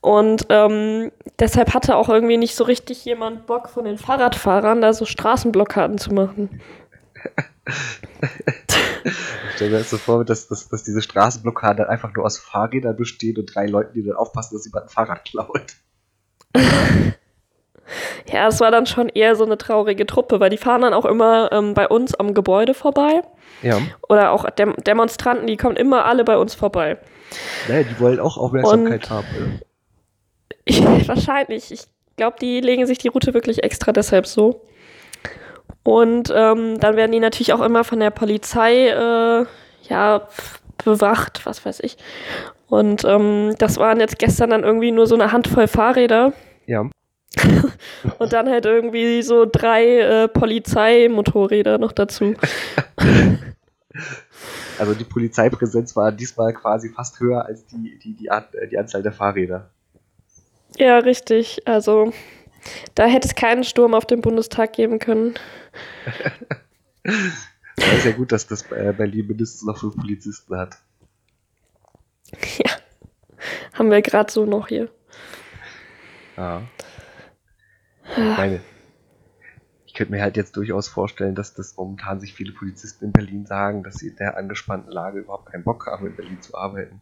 [0.01, 4.93] Und ähm, deshalb hatte auch irgendwie nicht so richtig jemand Bock von den Fahrradfahrern, da
[4.93, 6.61] so Straßenblockaden zu machen.
[9.03, 12.95] Ich stelle mir das so vor, dass, dass, dass diese Straßenblockade einfach nur aus Fahrrädern
[12.95, 15.75] besteht und drei Leuten, die dann aufpassen, dass jemand ein Fahrrad klaut.
[18.31, 21.05] Ja, es war dann schon eher so eine traurige Truppe, weil die fahren dann auch
[21.05, 23.21] immer ähm, bei uns am Gebäude vorbei.
[23.61, 23.79] Ja.
[24.09, 26.97] Oder auch Dem Demonstranten, die kommen immer alle bei uns vorbei.
[27.67, 29.27] Naja, die wollen auch Aufmerksamkeit haben.
[29.37, 29.47] Oder?
[30.65, 31.71] Ich, wahrscheinlich.
[31.71, 31.83] Ich
[32.17, 34.63] glaube, die legen sich die Route wirklich extra deshalb so.
[35.83, 39.45] Und ähm, dann werden die natürlich auch immer von der Polizei äh,
[39.87, 40.27] ja,
[40.83, 41.97] bewacht, was weiß ich.
[42.67, 46.33] Und ähm, das waren jetzt gestern dann irgendwie nur so eine Handvoll Fahrräder.
[46.65, 46.89] Ja.
[48.19, 52.33] Und dann halt irgendwie so drei äh, Polizeimotorräder noch dazu.
[54.77, 59.01] Also die Polizeipräsenz war diesmal quasi fast höher als die, die, die, äh, die Anzahl
[59.03, 59.69] der Fahrräder.
[60.77, 61.61] Ja, richtig.
[61.65, 62.11] Also
[62.95, 65.35] da hätte es keinen Sturm auf dem Bundestag geben können.
[67.77, 70.77] Ja, ist ja gut, dass das äh, Berlin mindestens noch fünf Polizisten hat.
[72.57, 72.71] Ja.
[73.73, 74.89] Haben wir gerade so noch hier.
[76.37, 76.63] Ja.
[78.09, 78.61] Ich meine,
[79.85, 83.45] ich könnte mir halt jetzt durchaus vorstellen, dass das momentan sich viele Polizisten in Berlin
[83.45, 87.01] sagen, dass sie in der angespannten Lage überhaupt keinen Bock haben, in Berlin zu arbeiten.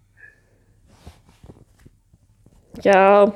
[2.81, 3.33] Ja.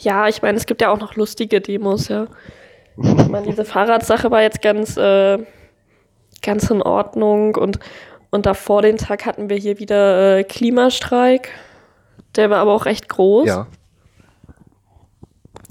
[0.00, 2.26] Ja, ich meine, es gibt ja auch noch lustige Demos, ja.
[2.96, 5.38] Ich meine, diese Fahrradsache war jetzt ganz, äh,
[6.42, 7.78] ganz in Ordnung und,
[8.30, 11.50] und davor den Tag hatten wir hier wieder äh, Klimastreik.
[12.36, 13.46] Der war aber auch recht groß.
[13.46, 13.66] Ja.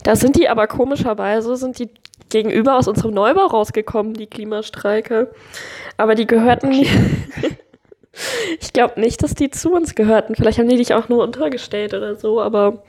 [0.03, 1.89] Da sind die aber komischerweise, sind die
[2.29, 5.31] gegenüber aus unserem Neubau rausgekommen, die Klimastreike.
[5.97, 6.91] Aber die gehörten nicht.
[8.59, 10.35] ich glaube nicht, dass die zu uns gehörten.
[10.35, 12.83] Vielleicht haben die dich auch nur untergestellt oder so, aber.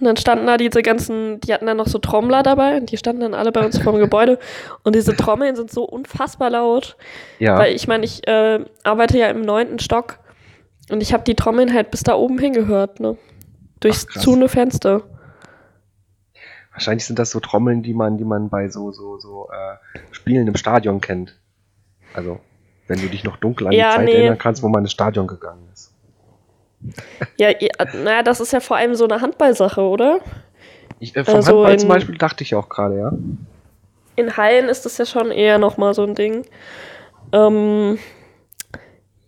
[0.00, 2.96] Und dann standen da diese ganzen, die hatten dann noch so Trommler dabei und die
[2.96, 4.38] standen dann alle bei uns vor dem Gebäude.
[4.82, 6.96] Und diese Trommeln sind so unfassbar laut.
[7.38, 7.58] Ja.
[7.58, 10.18] Weil ich meine, ich äh, arbeite ja im neunten Stock
[10.90, 13.18] und ich habe die Trommeln halt bis da oben hingehört, ne?
[13.80, 15.02] Durchs Ach, zuhne Fenster.
[16.72, 20.48] Wahrscheinlich sind das so Trommeln, die man, die man bei so, so, so äh, Spielen
[20.48, 21.38] im Stadion kennt.
[22.14, 22.40] Also,
[22.88, 24.12] wenn du dich noch dunkel an Ja, die Zeit nee.
[24.12, 25.92] erinnern kannst, wo man ins Stadion gegangen ist.
[27.36, 30.20] Ja, ja, naja, das ist ja vor allem so eine Handballsache, oder?
[30.98, 33.12] Ich, äh, vom Also Handball zum Beispiel dachte ich auch gerade, ja.
[34.16, 36.44] In Hallen ist das ja schon eher nochmal so ein Ding.
[37.32, 37.98] Ähm,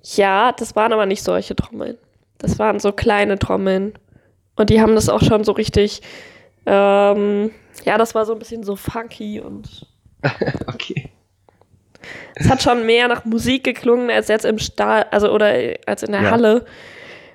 [0.03, 1.97] ja, das waren aber nicht solche Trommeln.
[2.39, 3.95] Das waren so kleine Trommeln.
[4.57, 6.03] Und die haben das auch schon so richtig,
[6.67, 7.51] ähm,
[7.85, 9.87] ja, das war so ein bisschen so funky und
[10.67, 11.11] Okay.
[12.35, 16.03] es hat schon mehr nach Musik geklungen als jetzt im Stahl, also oder äh, als
[16.03, 16.31] in der Ja.
[16.33, 16.67] Halle.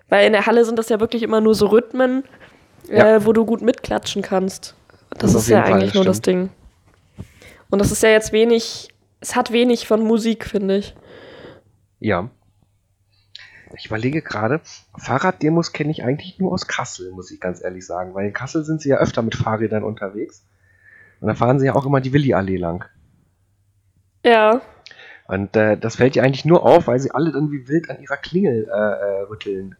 [0.09, 2.23] Weil in der Halle sind das ja wirklich immer nur so Rhythmen,
[2.89, 3.15] Ja.
[3.17, 4.75] äh, wo du gut mitklatschen kannst.
[5.11, 6.21] Das, Das ist ja jeden Fall, eigentlich nur das.
[6.21, 6.49] Ding.
[7.69, 8.89] Und das ist ja jetzt wenig,
[9.19, 10.95] es hat wenig von Musik, finde ich.
[11.99, 12.29] Ja.
[13.75, 14.61] Ich überlege gerade,
[14.97, 18.13] Fahrraddemos kenne ich eigentlich nur aus Kassel, muss ich ganz ehrlich sagen.
[18.13, 20.45] Weil in Kassel sind sie ja öfter mit Fahrrädern unterwegs.
[21.19, 22.85] Und da fahren sie ja auch immer die Willi-Allee lang.
[24.25, 24.61] Ja,
[25.27, 27.99] Und äh, das fällt dir eigentlich nur auf, weil sie alle dann wie wild an
[28.01, 29.75] ihrer Klingel äh, äh, rütteln.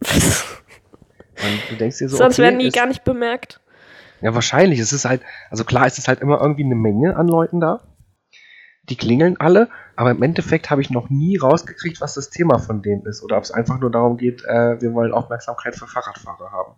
[0.00, 3.60] Du denkst dir so, sonst okay, werden die gar nicht bemerkt.
[4.20, 4.78] Ja, wahrscheinlich.
[4.78, 7.80] Es ist halt, also klar, es ist halt immer irgendwie eine Menge an Leuten da.
[8.88, 12.82] Die klingeln alle, aber im Endeffekt habe ich noch nie rausgekriegt, was das Thema von
[12.82, 13.22] denen ist.
[13.22, 16.74] Oder ob es einfach nur darum geht, äh, wir wollen Aufmerksamkeit für Fahrradfahrer haben.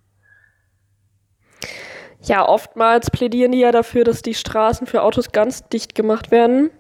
[2.21, 6.71] Ja, oftmals plädieren die ja dafür, dass die Straßen für Autos ganz dicht gemacht werden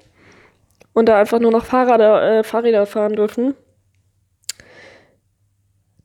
[0.92, 3.54] und da einfach nur noch Fahrräder, äh, Fahrräder fahren dürfen.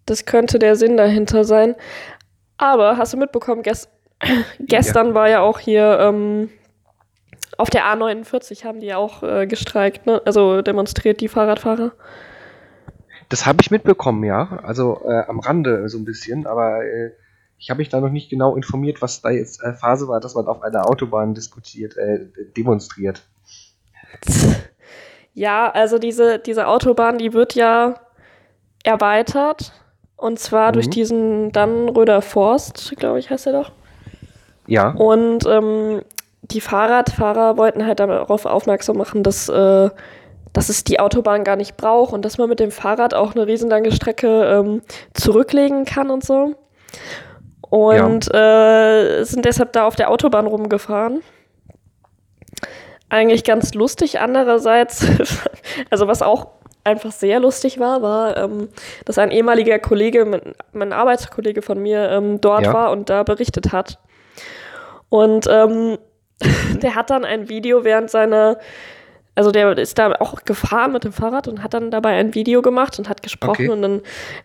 [0.08, 1.76] Das könnte der Sinn dahinter sein.
[2.58, 3.90] Aber hast du mitbekommen, gest
[4.60, 6.50] gestern war ja auch hier ähm,
[7.58, 10.22] auf der A49 haben die ja auch äh, gestreikt, ne?
[10.26, 11.92] also demonstriert die Fahrradfahrer.
[13.30, 14.60] Das habe ich mitbekommen, ja.
[14.64, 17.12] Also äh, am Rande so ein bisschen, aber äh,
[17.58, 20.36] ich habe mich da noch nicht genau informiert, was da jetzt äh, Phase war, dass
[20.36, 23.22] man auf einer Autobahn diskutiert, äh, demonstriert.
[25.34, 27.96] Ja, also diese, diese Autobahn, die wird ja
[28.84, 29.74] erweitert.
[30.18, 30.74] Und zwar Mhm.
[30.74, 33.72] durch diesen Dannenröder Forst, glaube ich, heißt er doch.
[34.66, 36.02] Ja, Und ähm,
[36.42, 39.90] die Fahrradfahrer wollten halt darauf aufmerksam machen, dass, äh,
[40.54, 43.48] dass es die Autobahn gar nicht braucht und dass man mit dem Fahrrad auch eine
[43.48, 44.82] riesenlange Strecke ähm,
[45.14, 46.56] zurücklegen kann und so.
[47.70, 51.22] Und äh, sind deshalb da auf der Autobahn rumgefahren.
[53.10, 54.20] Eigentlich ganz lustig.
[54.20, 55.06] Andererseits,
[55.90, 56.48] also was auch
[56.88, 58.70] einfach sehr lustig war, war, ähm,
[59.06, 62.74] dass ein ehemaliger Kollege, mein, mein Arbeitskollege von mir, ähm, dort Ja.
[62.74, 64.00] war und da berichtet hat.
[65.10, 65.98] Und ähm,
[66.82, 68.58] der hat dann ein Video während seiner
[69.38, 72.64] also der ist da auch gefahren mit dem Fahrrad und hat dann dabei ein Video
[72.64, 73.70] gemacht und hat gesprochen Okay.
[73.70, 74.02] und dann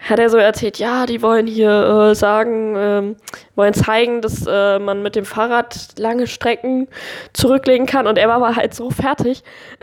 [0.07, 3.17] hat er so erzählt, ja, die wollen hier äh, sagen, ähm,
[3.57, 6.89] wollen zeigen, dass äh, man mit dem Fahrrad lange Strecken
[7.33, 9.43] zurücklegen kann und er war aber halt so fertig,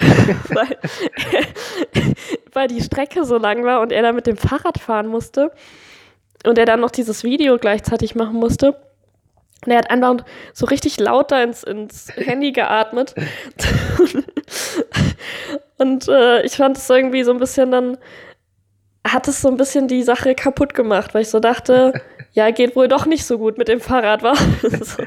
[0.50, 0.78] weil,
[2.54, 5.52] weil die Strecke so lang war und er da mit dem Fahrrad fahren musste
[6.46, 8.76] und er dann noch dieses Video gleichzeitig machen musste.
[9.66, 10.18] Und er hat einfach
[10.54, 13.14] so richtig laut da ins, ins Handy geatmet.
[15.78, 17.98] Und äh, ich fand es irgendwie so ein bisschen dann,
[19.06, 21.94] hat es so ein bisschen die Sache kaputt gemacht, weil ich so dachte,
[22.34, 24.36] ja, geht wohl doch nicht so gut mit dem Fahrrad, war.
[24.62, 25.04] so.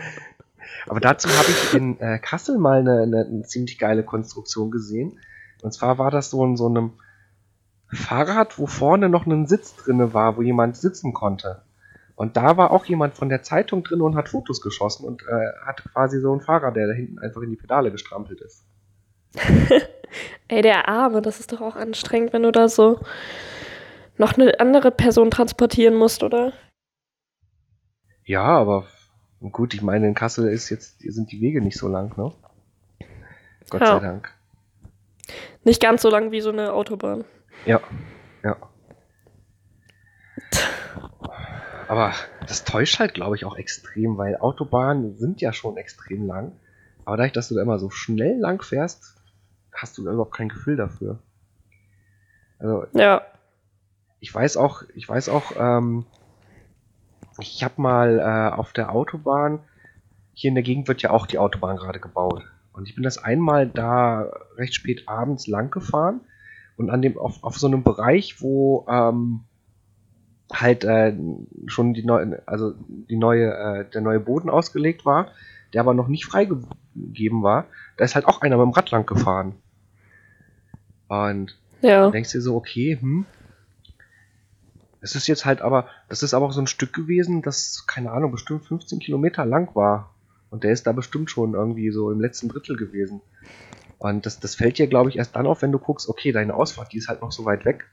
[0.88, 5.18] Aber dazu habe ich in äh, Kassel mal eine, eine, eine ziemlich geile Konstruktion gesehen.
[5.62, 6.94] Und zwar war das so in so einem
[7.88, 11.62] Fahrrad, wo vorne noch ein Sitz drinne war, wo jemand sitzen konnte.
[12.14, 15.66] Und da war auch jemand von der Zeitung drin und hat Fotos geschossen und äh,
[15.66, 18.64] hatte quasi so einen Fahrer, der da hinten einfach in die Pedale gestrampelt ist.
[20.48, 23.00] Ey, der Arme, das ist doch auch anstrengend, wenn du da so
[24.18, 26.52] noch eine andere Person transportieren musst, oder?
[28.24, 28.86] Ja, aber
[29.50, 32.32] gut, ich meine, in Kassel ist jetzt, sind die Wege nicht so lang, ne?
[33.70, 33.98] Gott Ja.
[33.98, 34.30] sei Dank.
[35.64, 37.24] Nicht ganz so lang wie so eine Autobahn.
[37.64, 37.80] Ja,
[38.44, 38.56] ja.
[41.92, 42.14] Aber
[42.48, 46.52] das täuscht halt, glaube ich, auch extrem, weil Autobahnen sind ja schon extrem lang.
[47.04, 49.20] Aber dadurch, dass du da immer so schnell lang fährst,
[49.74, 51.18] hast du da überhaupt kein Gefühl dafür.
[52.58, 53.20] Also, Ja.
[54.20, 56.06] ich weiß auch, ich weiß auch, ähm,
[57.38, 59.58] ich habe mal äh, auf der Autobahn,
[60.32, 62.42] hier in der Gegend wird ja auch die Autobahn gerade gebaut.
[62.72, 66.22] Und ich bin das einmal da recht spät abends lang gefahren
[66.78, 69.44] und an dem, auf, auf so einem Bereich, wo ähm,
[70.52, 71.14] halt äh,
[71.66, 75.32] schon die neue, also die neue, äh, der neue Boden ausgelegt war,
[75.72, 79.06] der aber noch nicht freigegeben war, da ist halt auch einer mit dem Rad lang
[79.06, 79.54] gefahren.
[81.08, 82.02] Und Ja.
[82.04, 83.26] dann denkst du dir so, okay, hm.
[85.00, 88.12] Es ist jetzt halt aber, das ist aber auch so ein Stück gewesen, das, keine
[88.12, 90.14] Ahnung, bestimmt 15 Kilometer lang war.
[90.50, 93.20] Und der ist da bestimmt schon irgendwie so im letzten Drittel gewesen.
[93.98, 96.54] Und das, das fällt dir, glaube ich, erst dann auf, wenn du guckst, okay, deine
[96.54, 97.84] Ausfahrt, die ist halt noch so weit weg.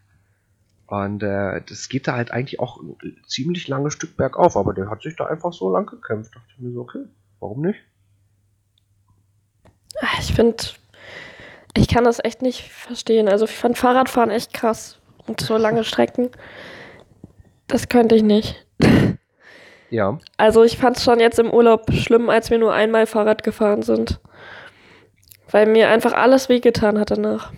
[0.89, 2.97] Und äh, das geht da halt eigentlich auch ein
[3.27, 6.31] ziemlich langes Stück bergauf, aber der hat sich da einfach so lang gekämpft.
[6.33, 7.05] Da dachte ich mir so, okay,
[7.39, 7.79] warum nicht?
[10.01, 10.63] Ah, Ich finde,
[11.77, 13.27] ich kann das echt nicht verstehen.
[13.29, 14.99] Also ich fand Fahrradfahren echt krass.
[15.27, 16.29] Und so lange Strecken,
[17.67, 18.65] das könnte ich nicht.
[19.91, 23.41] Ja, Also ich fand es schon jetzt im Urlaub schlimm, als wir nur einmal Fahrrad
[23.41, 24.19] gefahren sind.
[25.49, 27.51] Weil mir einfach alles wehgetan hat danach.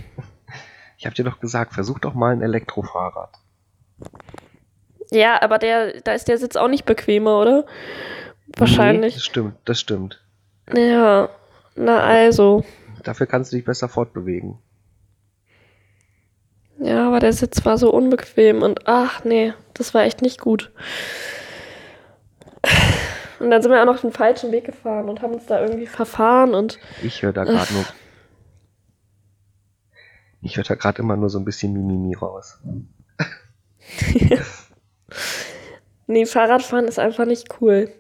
[1.01, 3.31] Ich habe dir doch gesagt, versuch doch mal ein Elektrofahrrad.
[5.09, 7.65] Ja, aber der, da ist der Sitz auch nicht bequemer, oder?
[8.45, 9.15] Nee, Wahrscheinlich.
[9.15, 10.23] das stimmt, das stimmt.
[10.71, 11.29] Ja,
[11.75, 12.63] na also.
[13.01, 14.59] Dafür kannst du dich besser fortbewegen.
[16.77, 20.71] Ja, aber der Sitz war so unbequem und ach nee, das war echt nicht gut.
[23.39, 25.87] Und dann sind wir auch noch den falschen Weg gefahren und haben uns da irgendwie
[25.87, 27.85] verfahren und Ich höre da gerade nur.
[30.41, 32.59] Ich höre da gerade immer nur so ein bisschen Mimimi raus.
[36.07, 37.91] nee, Fahrradfahren ist einfach nicht cool.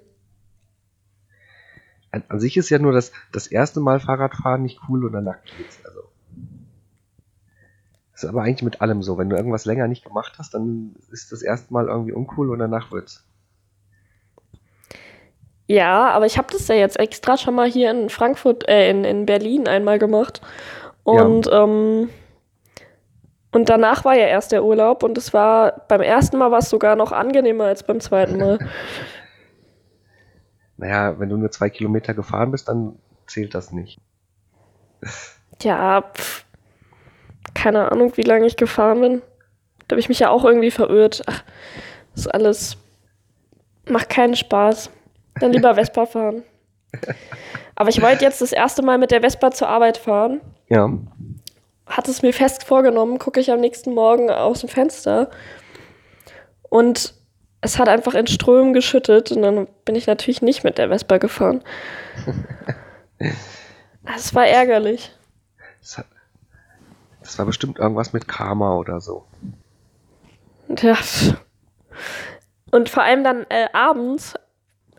[2.11, 5.37] An, an sich ist ja nur das, das erste Mal Fahrradfahren nicht cool und danach
[5.43, 5.79] geht's.
[5.85, 6.01] Also.
[8.11, 9.17] Das ist aber eigentlich mit allem so.
[9.17, 12.59] Wenn du irgendwas länger nicht gemacht hast, dann ist das erste Mal irgendwie uncool und
[12.59, 13.23] danach wird's.
[15.67, 19.05] Ja, aber ich habe das ja jetzt extra schon mal hier in Frankfurt, äh, in,
[19.05, 20.41] in Berlin einmal gemacht.
[21.03, 22.09] Und, ähm,
[23.51, 26.69] und danach war ja erst der Urlaub und es war, beim ersten Mal war es
[26.69, 28.59] sogar noch angenehmer als beim zweiten Mal.
[30.77, 33.99] Naja, wenn du nur zwei Kilometer gefahren bist, dann zählt das nicht.
[35.61, 36.43] Ja, pf,
[37.53, 39.21] keine Ahnung, wie lange ich gefahren bin.
[39.87, 41.21] Da habe ich mich ja auch irgendwie verirrt.
[41.27, 41.43] Ach,
[42.13, 42.77] das ist alles.
[43.87, 44.89] Macht keinen Spaß.
[45.39, 46.43] Dann lieber Vespa fahren.
[47.75, 50.41] Aber ich wollte jetzt das erste Mal mit der Vespa zur Arbeit fahren.
[50.67, 50.89] Ja.
[51.91, 55.29] Hatte es mir fest vorgenommen, gucke ich am nächsten Morgen aus dem Fenster.
[56.69, 57.13] Und
[57.59, 59.31] es hat einfach in Strömen geschüttet.
[59.31, 61.61] Und dann bin ich natürlich nicht mit der Vespa gefahren.
[64.03, 65.11] Das war ärgerlich.
[65.79, 66.07] Das, hat,
[67.21, 69.25] das war bestimmt irgendwas mit Karma oder so.
[70.79, 70.97] Ja.
[72.71, 74.33] Und vor allem dann äh, abends,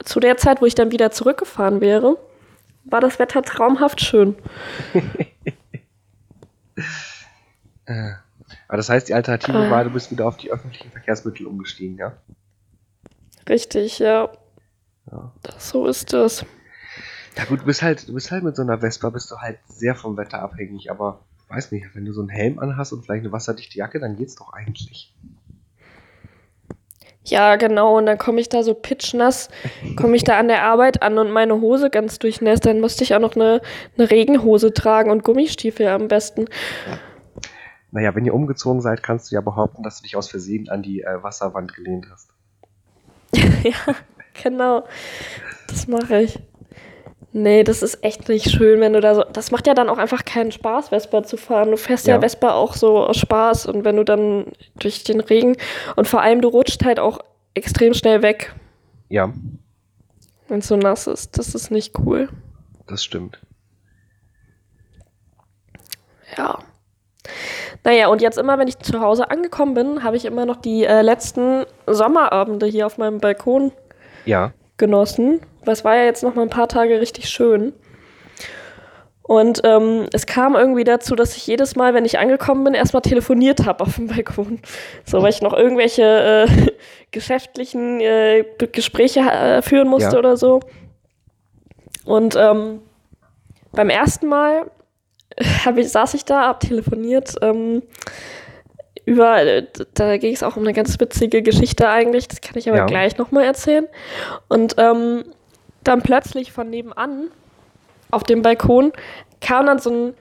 [0.05, 2.17] zu der Zeit, wo ich dann wieder zurückgefahren wäre,
[2.85, 4.37] war das Wetter traumhaft schön.
[7.87, 8.13] Äh,
[8.69, 9.71] Aber das heißt, die Alternative Ah.
[9.71, 12.17] war, du bist wieder auf die öffentlichen Verkehrsmittel umgestiegen, ja?
[13.49, 14.31] Richtig, ja.
[15.11, 15.33] Ja.
[15.59, 16.45] So ist das.
[17.37, 19.59] Ja gut, du bist halt, du bist halt mit so einer Vespa bist du halt
[19.67, 23.25] sehr vom Wetter abhängig, aber weiß nicht, wenn du so einen Helm anhast und vielleicht
[23.25, 25.15] eine wasserdichte Jacke, dann geht's doch eigentlich.
[27.25, 27.99] Ja, genau.
[27.99, 29.49] Und dann komme ich da so pitschnass,
[29.97, 32.67] komme ich da an der Arbeit an und meine Hose ganz durchnässt.
[32.67, 33.61] Dann musste ich auch noch eine,
[33.97, 36.47] eine Regenhose tragen und Gummistiefel am besten.
[37.93, 40.83] Naja, wenn ihr umgezogen seid, kannst du ja behaupten, dass du dich aus Versehen an
[40.83, 42.31] die äh, Wasserwand gelehnt hast.
[43.35, 43.95] ja,
[44.43, 44.85] genau.
[45.69, 46.39] Das mache ich.
[47.35, 49.25] Nee, das ist echt nicht schön, wenn du da so.
[49.25, 51.71] Das macht ja dann auch einfach keinen Spaß, Vespa zu fahren.
[51.71, 52.21] Du fährst ja, Ja.
[52.21, 55.57] Vespa auch so aus Spaß und wenn du dann durch den Regen
[55.97, 57.21] und vor allem du rutscht halt auch
[57.55, 58.55] extrem schnell weg,
[59.09, 59.33] Ja,
[60.49, 61.39] wenn es so nass ist.
[61.39, 62.29] Das ist nicht cool.
[62.87, 63.39] das stimmt.
[66.37, 66.59] Ja.
[67.85, 70.85] Naja, und jetzt immer, wenn ich zu Hause angekommen bin, habe ich immer noch die
[70.85, 73.73] äh, letzten Sommerabende hier auf meinem Balkon
[74.25, 74.53] Ja,
[74.83, 75.41] genossen.
[75.65, 77.73] Was war ja jetzt noch mal ein paar Tage richtig schön.
[79.23, 83.03] Und ähm, es kam irgendwie dazu, dass ich jedes Mal, wenn ich angekommen bin, erstmal
[83.03, 84.59] telefoniert habe auf dem Balkon.
[85.05, 86.03] So, weil ich noch irgendwelche
[86.49, 86.73] äh,
[87.13, 90.19] geschäftlichen äh, Gespräche äh, führen musste Ja.
[90.19, 90.59] oder so.
[92.05, 92.81] Und ähm,
[93.71, 94.69] beim ersten Mal
[95.77, 97.37] ich, saß ich da, hab telefoniert.
[97.41, 97.85] Ähm,
[99.05, 99.63] über,
[99.95, 102.87] da ging es auch um eine ganz witzige Geschichte eigentlich, das kann ich aber Ja.
[102.87, 103.87] gleich nochmal erzählen.
[104.49, 105.25] Und ähm,
[105.85, 107.29] dann plötzlich von nebenan
[108.11, 108.93] auf dem Balkon
[109.41, 110.15] kam dann so ein,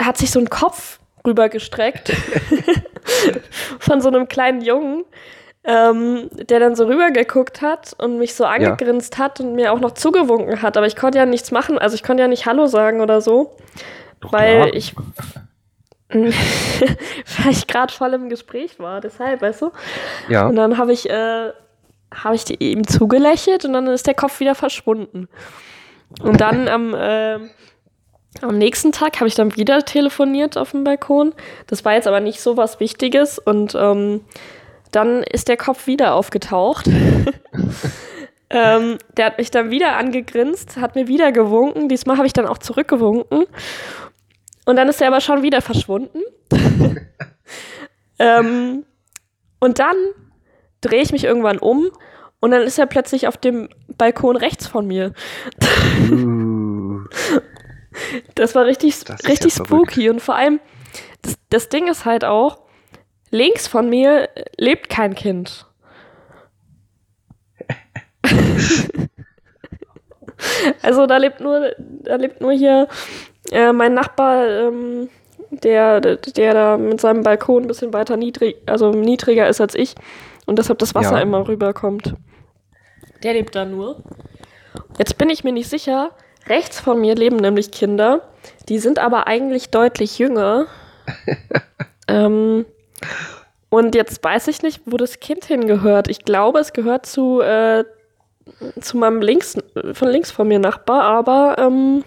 [0.00, 2.12] hat sich so ein Kopf rübergestreckt
[3.80, 5.04] von so einem kleinen Jungen,
[5.64, 9.92] ähm, der dann so rübergeguckt hat und mich so angegrinst hat und mir auch noch
[9.94, 10.76] zugewunken hat.
[10.76, 13.56] Aber ich konnte ja nichts machen, also ich konnte ja nicht Hallo sagen oder so,
[14.20, 14.74] Doch weil klar.
[14.74, 14.94] ich
[16.08, 19.70] weil ich gerade voll im Gespräch war, deshalb, weißt du?
[20.28, 21.50] Ja, Und dann habe ich, äh,
[22.14, 25.28] habe ich ihm zugelächelt und dann ist der Kopf wieder verschwunden.
[26.22, 27.38] Und dann am, äh,
[28.42, 31.34] am nächsten Tag habe ich dann wieder telefoniert auf dem Balkon.
[31.66, 34.20] Das war jetzt aber nicht so was Wichtiges und ähm,
[34.92, 36.86] dann ist der Kopf wieder aufgetaucht.
[38.50, 41.88] ähm, der hat mich dann wieder angegrinst, hat mir wieder gewunken.
[41.88, 43.46] Diesmal habe ich dann auch zurückgewunken.
[44.66, 46.20] Und dann ist er aber schon wieder verschwunden.
[48.18, 48.84] ähm,
[49.60, 49.96] und dann
[50.80, 51.90] drehe ich mich irgendwann um
[52.40, 55.12] und dann ist er plötzlich auf dem Balkon rechts von mir.
[56.10, 57.00] Uh,
[58.34, 59.92] Das war richtig, Das ja richtig verrückt.
[59.92, 60.60] spooky und vor allem,
[61.22, 62.58] das, das Ding ist halt auch,
[63.30, 65.66] links von mir lebt kein Kind.
[70.82, 72.88] also da lebt nur, da lebt nur hier
[73.50, 75.08] äh, mein Nachbar, ähm,
[75.50, 79.94] der, der da mit seinem Balkon ein bisschen weiter niedrig, also niedriger ist als ich
[80.46, 81.22] und deshalb das Wasser Ja.
[81.22, 82.14] immer rüberkommt.
[83.22, 84.02] Der lebt da nur.
[84.98, 86.10] Jetzt bin ich mir nicht sicher.
[86.48, 88.22] Rechts von mir leben nämlich Kinder,
[88.68, 90.66] die sind aber eigentlich deutlich jünger.
[92.08, 92.64] ähm,
[93.68, 96.08] und jetzt weiß ich nicht, wo das Kind hingehört.
[96.08, 97.84] Ich glaube, es gehört zu, äh,
[98.80, 99.56] zu meinem links,
[99.92, 102.04] von links von mir Nachbar, aber ähm,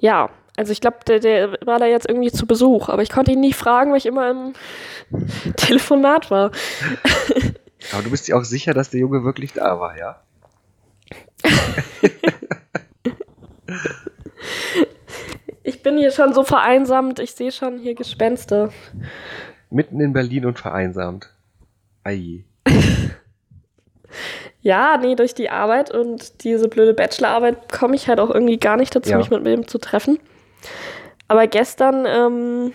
[0.00, 3.32] ja, also ich glaube, der, der war da jetzt irgendwie zu Besuch, aber ich konnte
[3.32, 4.52] ihn nie fragen, weil ich immer im
[5.56, 6.50] Telefonat war.
[7.92, 10.20] aber du bist dir auch sicher, dass der Junge wirklich da war, ja?
[15.62, 18.70] Ich bin hier schon so vereinsamt, ich sehe schon hier Gespenster.
[19.70, 21.32] Mitten in Berlin und vereinsamt.
[22.04, 22.44] Ei.
[24.62, 28.76] Ja, nee, durch die Arbeit und diese blöde Bachelorarbeit komme ich halt auch irgendwie gar
[28.76, 29.16] nicht dazu, Ja.
[29.18, 30.18] mich mit wem zu treffen.
[31.28, 32.72] Aber gestern ähm,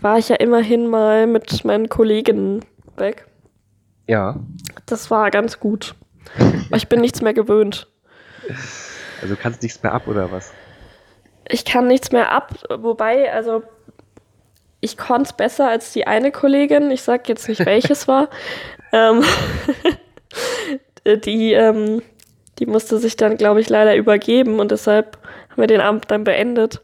[0.00, 2.64] war ich ja immerhin mal mit meinen Kolleginnen
[2.96, 3.26] weg.
[4.06, 4.36] Ja,
[4.86, 5.94] Das war ganz gut.
[6.68, 7.88] Aber ich bin nichts mehr gewöhnt.
[9.20, 10.52] also du kannst nichts mehr ab oder was?
[11.50, 13.62] Ich kann nichts mehr ab, wobei, also
[14.80, 16.90] ich konnte es besser als die eine Kollegin.
[16.90, 18.28] Ich sag jetzt nicht, welches war.
[18.90, 19.22] Ähm,
[21.04, 22.02] die, ähm,
[22.58, 25.18] die musste sich dann, glaube ich, leider übergeben und deshalb
[25.50, 26.80] haben wir den Abend dann beendet.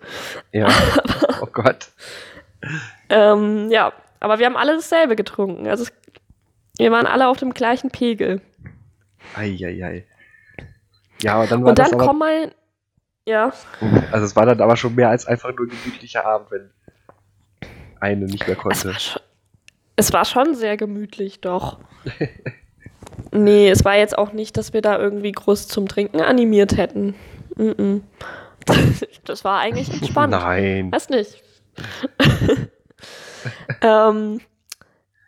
[0.52, 0.68] Ja.
[1.40, 1.88] oh Gott.
[3.08, 5.68] Ähm, ja, aber wir haben alle dasselbe getrunken.
[5.68, 5.92] Also es,
[6.78, 8.40] wir waren alle auf dem gleichen Pegel.
[9.34, 10.06] Eieiei.
[11.22, 12.54] Ja, aber dann war Und dann das aber, komm mal.
[13.26, 13.54] Ja,
[14.12, 16.70] Also es war dann aber schon mehr als einfach nur ein gemütlicher Abend, wenn
[17.98, 18.88] eine nicht mehr es konnte.
[18.88, 19.22] war, schon,
[19.96, 21.78] es war schon sehr gemütlich, doch.
[23.32, 27.14] nee, es war jetzt auch nicht, dass wir da irgendwie groß zum Trinken animiert hätten.
[27.56, 28.00] Mm -mm.
[29.24, 30.32] Das war eigentlich entspannt.
[30.32, 30.92] Nein.
[30.92, 31.42] Weiß nicht.
[33.80, 34.40] ähm,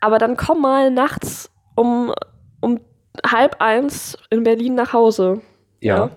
[0.00, 2.12] aber dann komm mal nachts um,
[2.60, 2.80] um
[3.24, 5.40] halb eins in Berlin nach Hause.
[5.80, 6.10] Ja.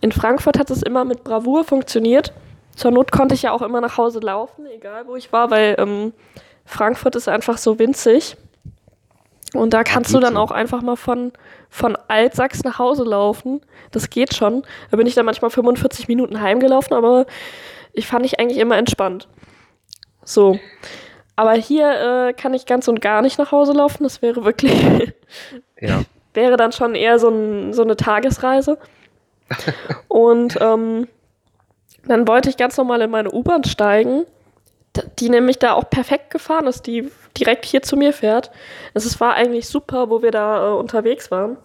[0.00, 2.32] In Frankfurt hat es immer mit Bravour funktioniert.
[2.74, 5.76] zur Not konnte ich ja auch immer nach Hause laufen, egal wo ich war, weil
[5.78, 6.12] ähm,
[6.64, 8.36] Frankfurt ist einfach so winzig.
[9.54, 11.32] Und da kannst du dann auch einfach mal von,
[11.70, 13.60] von Altsachs nach Hause laufen.
[13.90, 14.62] Das geht schon.
[14.90, 17.26] Da bin ich dann manchmal 45 Minuten heimgelaufen, aber
[17.92, 19.28] ich fand ich eigentlich immer entspannt.
[20.24, 20.58] So.
[21.36, 24.02] Aber hier äh, kann ich ganz und gar nicht nach Hause laufen.
[24.02, 24.72] Das wäre wirklich.
[25.80, 26.02] Ja.
[26.32, 28.78] wäre dann schon eher so, ein, so eine Tagesreise.
[30.08, 31.08] und ähm,
[32.06, 34.24] dann wollte ich ganz normal in meine U-Bahn steigen
[35.18, 38.50] die nämlich da auch perfekt gefahren ist, die direkt hier zu mir fährt.
[38.94, 41.56] Es war eigentlich super, wo wir da äh, unterwegs waren.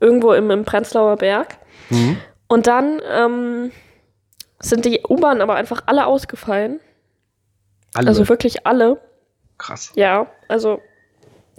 [0.00, 1.56] Irgendwo im, im Prenzlauer Berg.
[1.90, 2.18] Mhm.
[2.48, 3.72] Und dann ähm,
[4.60, 6.80] sind die U-Bahnen aber einfach alle ausgefallen.
[7.94, 8.08] Alle?
[8.08, 9.00] Also wirklich alle.
[9.58, 9.92] Krass.
[9.94, 10.80] Ja, also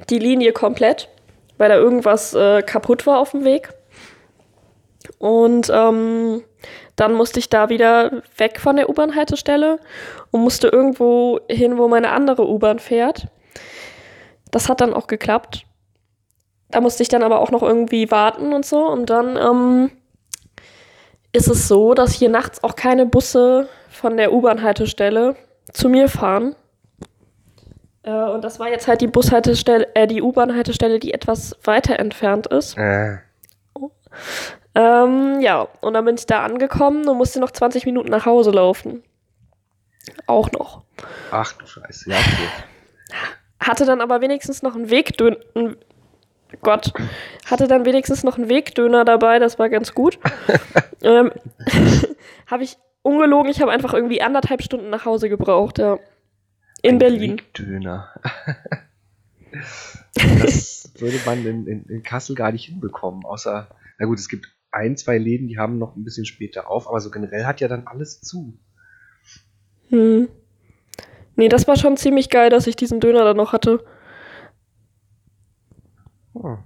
[0.10, 1.10] die Linie komplett,
[1.58, 3.70] weil da irgendwas äh, kaputt war auf dem Weg.
[5.18, 6.44] Und ähm,
[6.98, 9.80] dann musste ich da wieder weg von der U-Bahn-Haltestelle
[10.32, 13.28] und musste irgendwo hin, wo meine andere U-Bahn fährt.
[14.52, 15.66] Das hat dann auch geklappt.
[16.70, 18.86] Da musste ich dann aber auch noch irgendwie warten und so.
[18.88, 19.92] Und dann ähm,
[21.32, 25.36] ist es so, dass hier nachts auch keine Busse von der U-Bahn-Haltestelle
[25.72, 26.56] zu mir fahren.
[28.02, 32.48] Äh, und das war jetzt halt die Bushaltestelle, äh, die U-Bahn-Haltestelle, die etwas weiter entfernt
[32.48, 32.76] ist.
[32.76, 33.18] Äh.
[34.78, 38.52] Ähm, ja, und dann bin ich da angekommen und musste noch 20 Minuten nach Hause
[38.52, 39.02] laufen.
[40.28, 40.84] Auch noch.
[41.32, 43.18] Ach du Scheiße, ja, okay.
[43.60, 45.38] Hatte dann aber wenigstens noch einen Wegdöner.
[46.62, 46.94] Gott,
[47.48, 50.20] hatte dann wenigstens noch einen Wegdöner dabei, das war ganz gut.
[51.02, 51.32] ähm,
[52.46, 55.98] habe ich ungelogen, ich habe einfach irgendwie anderthalb Stunden nach Hause gebraucht, ja.
[56.84, 57.40] In Ein Berlin.
[57.40, 58.14] Wegdöner.
[60.14, 63.68] das würde man in, in, in Kassel gar nicht hinbekommen, außer,
[63.98, 67.02] na gut, es gibt ein, zwei Läden, die haben noch ein bisschen später auf, aber
[67.02, 68.58] so generell hat ja dann alles zu.
[69.90, 70.30] Hm.
[71.36, 73.84] Nee, das war schon ziemlich geil, dass ich diesen Döner dann noch hatte.
[76.34, 76.58] Oh.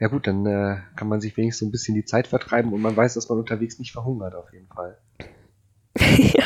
[0.00, 2.80] Ja gut, dann äh, kann man sich wenigstens so ein bisschen die Zeit vertreiben und
[2.80, 4.98] man weiß, dass man unterwegs nicht verhungert auf jeden Fall.
[5.98, 6.44] ja.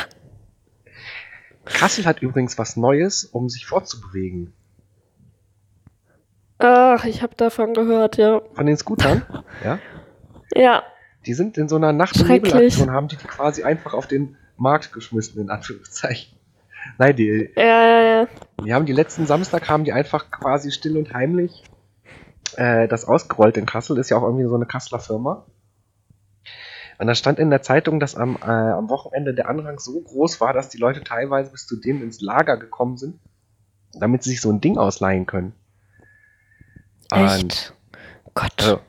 [1.65, 4.53] Kassel hat übrigens was Neues, um sich fortzubewegen.
[6.57, 8.41] Ach, ich habe davon gehört, ja.
[8.53, 9.23] Von den Scootern?
[9.63, 9.79] ja.
[10.55, 10.83] Ja.
[11.25, 14.37] Die sind in so einer Nacht- und Nebelaktion, haben die, die quasi einfach auf den
[14.57, 16.37] Markt geschmissen, in Anführungszeichen.
[16.97, 18.27] Nein, die, ja, ja, ja.
[18.63, 21.63] die haben die letzten Samstag haben die einfach quasi still und heimlich
[22.57, 25.45] äh, das ausgerollt in Kassel, ist ja auch irgendwie so eine Kasseler Firma.
[26.99, 30.39] Und da stand in der Zeitung, dass am, äh, am Wochenende der Andrang so groß
[30.41, 33.19] war, dass die Leute teilweise bis zu denen ins Lager gekommen sind,
[33.93, 35.53] damit sie sich so ein Ding ausleihen können.
[37.11, 37.43] Echt?
[37.43, 37.73] Und,
[38.35, 38.61] Gott.
[38.61, 38.79] Also,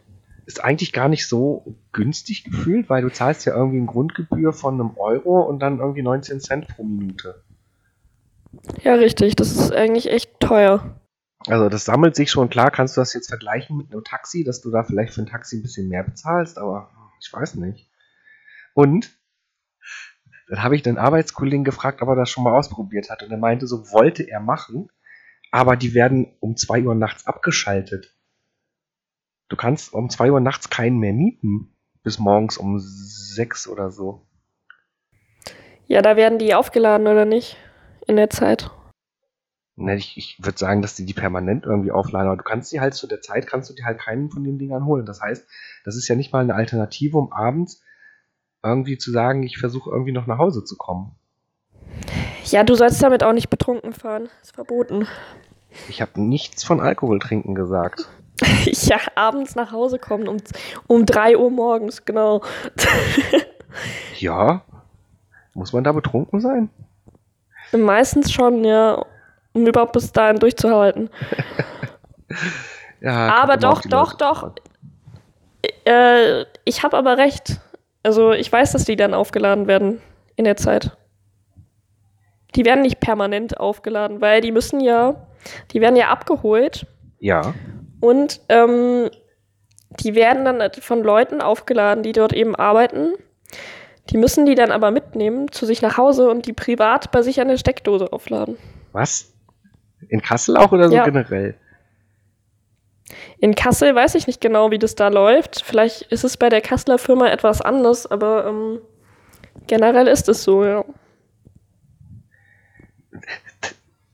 [0.47, 4.75] ist eigentlich gar nicht so günstig gefühlt, weil du zahlst ja irgendwie eine Grundgebühr von
[4.75, 7.43] einem Euro und dann irgendwie 19 Cent pro Minute.
[8.83, 9.37] Ja, richtig.
[9.37, 11.01] Das ist eigentlich echt teuer.
[11.47, 12.51] Also das sammelt sich schon.
[12.51, 15.27] Klar kannst du das jetzt vergleichen mit einem Taxi, dass du da vielleicht für ein
[15.27, 16.91] Taxi ein bisschen mehr bezahlst, aber
[17.21, 17.91] ich weiß nicht.
[18.75, 19.11] Und
[20.49, 23.23] dann habe ich den Arbeitskollegen gefragt, ob er das schon mal ausprobiert hat.
[23.23, 24.89] Und er meinte, so wollte er machen,
[25.51, 28.15] aber die werden um 2 Uhr nachts abgeschaltet.
[29.49, 31.74] Du kannst um 2 Uhr nachts keinen mehr mieten.
[32.05, 34.21] Bis morgens um 6 oder so.
[35.87, 37.57] Ja, da werden die aufgeladen oder nicht?
[38.07, 38.71] In der Zeit.
[39.77, 42.81] Ne, ich, ich würde sagen, dass die die permanent irgendwie aufladen, aber du kannst die
[42.81, 45.05] halt zu der Zeit, kannst du dir halt keinen von den Dingern holen.
[45.05, 45.47] Das heißt,
[45.85, 47.83] das ist ja nicht mal eine Alternative, um abends
[48.63, 51.17] irgendwie zu sagen, ich versuche irgendwie noch nach Hause zu kommen.
[52.45, 54.29] Ja, du sollst damit auch nicht betrunken fahren.
[54.43, 55.09] Ist verboten.
[55.89, 58.09] Ich habe nichts von Alkohol trinken gesagt.
[58.65, 60.39] ja, abends nach Hause kommen um,
[60.87, 62.43] um 3 Uhr morgens, genau.
[64.19, 64.63] ja.
[65.55, 66.69] Muss man da betrunken sein?
[67.73, 69.05] Meistens schon, ja.
[69.53, 71.11] Um überhaupt bis dahin durchzuhalten.
[73.01, 74.51] ja, aber doch, doch, doch.
[75.85, 77.61] Äh, ich habe aber recht.
[78.03, 80.01] Also ich weiß, dass die dann aufgeladen werden
[80.35, 80.97] in der Zeit.
[82.57, 85.27] Die werden nicht permanent aufgeladen, weil die müssen ja,
[85.73, 86.87] die werden ja abgeholt.
[87.19, 87.55] Ja.
[88.01, 89.11] Und ähm,
[90.01, 93.15] die werden dann von Leuten aufgeladen, die dort eben arbeiten.
[94.11, 97.41] Die müssen die dann aber mitnehmen zu sich nach Hause und die privat bei sich
[97.41, 98.57] an der Steckdose aufladen.
[98.93, 99.33] Was?
[100.09, 101.05] In Kassel auch oder so ja.
[101.05, 101.55] generell?
[103.39, 105.63] In Kassel weiß ich nicht genau, wie das da läuft.
[105.65, 108.81] Vielleicht ist es bei der Kasseler Firma etwas anders, aber ähm,
[109.67, 110.85] generell ist es so, ja.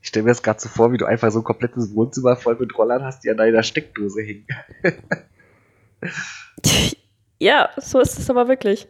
[0.11, 2.77] stelle mir das gerade so vor, wie du einfach so ein komplettes Wohnzimmer voll mit
[2.77, 4.45] Rollern hast, die an deiner Steckdose hängen.
[7.39, 8.89] ja, so ist es aber wirklich.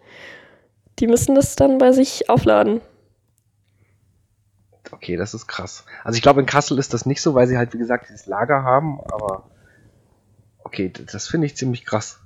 [0.97, 2.81] Die müssen das dann bei sich aufladen.
[4.89, 5.85] Okay, das ist krass.
[6.03, 8.25] Also ich glaube, in Kassel ist das nicht so, weil sie halt, wie gesagt, dieses
[8.25, 9.51] Lager haben, aber
[10.63, 12.19] okay, das finde ich ziemlich krass.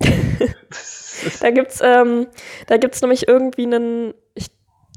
[1.40, 2.26] Da gibt's, ähm,
[2.66, 4.50] da gibt's nämlich irgendwie einen, ich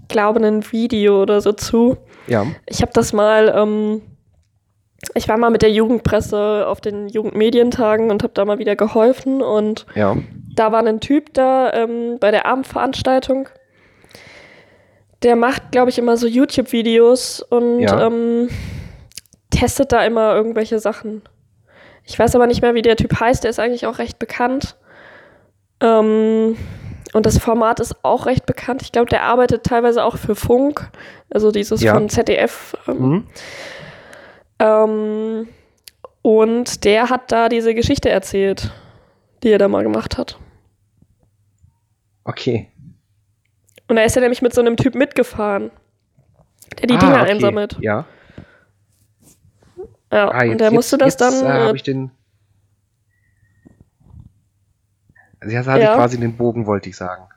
[0.09, 1.97] glaube, ein Video oder so zu.
[2.27, 4.01] ja, Ich habe das mal, ähm,
[5.15, 9.41] ich war mal mit der Jugendpresse auf den Jugendmedientagen und habe da mal wieder geholfen
[9.41, 10.17] und ja,
[10.55, 13.47] da war ein Typ da ähm, bei der Abendveranstaltung.
[15.23, 18.05] Der macht, glaube ich, immer so YouTube-Videos und Ja.
[18.07, 18.49] ähm,
[19.51, 21.21] testet da immer irgendwelche Sachen.
[22.05, 23.43] Ich weiß aber nicht mehr, wie der Typ heißt.
[23.43, 24.75] Der ist eigentlich auch recht bekannt.
[25.81, 26.55] Ähm,
[27.13, 28.81] und das Format ist auch recht bekannt.
[28.81, 30.89] Ich glaube, der arbeitet teilweise auch für Funk,
[31.31, 31.93] also dieses Ja.
[31.93, 32.75] von ZDF.
[32.87, 33.27] Ähm, mhm.
[34.59, 35.47] ähm,
[36.21, 38.71] und der hat da diese Geschichte erzählt,
[39.43, 40.37] die er da mal gemacht hat.
[42.25, 42.69] okay.
[43.87, 45.71] Und da ist er nämlich mit so einem Typ mitgefahren,
[46.79, 47.31] der die Ah, Dinger okay.
[47.31, 47.77] einsammelt.
[47.81, 48.05] Ja.
[50.11, 51.49] Ja, Ah, jetzt, und der musste jetzt, das dann.
[51.51, 52.11] Äh, Äh, habe ich den.
[55.41, 55.91] Also jetzt hatte Ja.
[55.91, 57.27] ich quasi den Bogen, wollte ich sagen.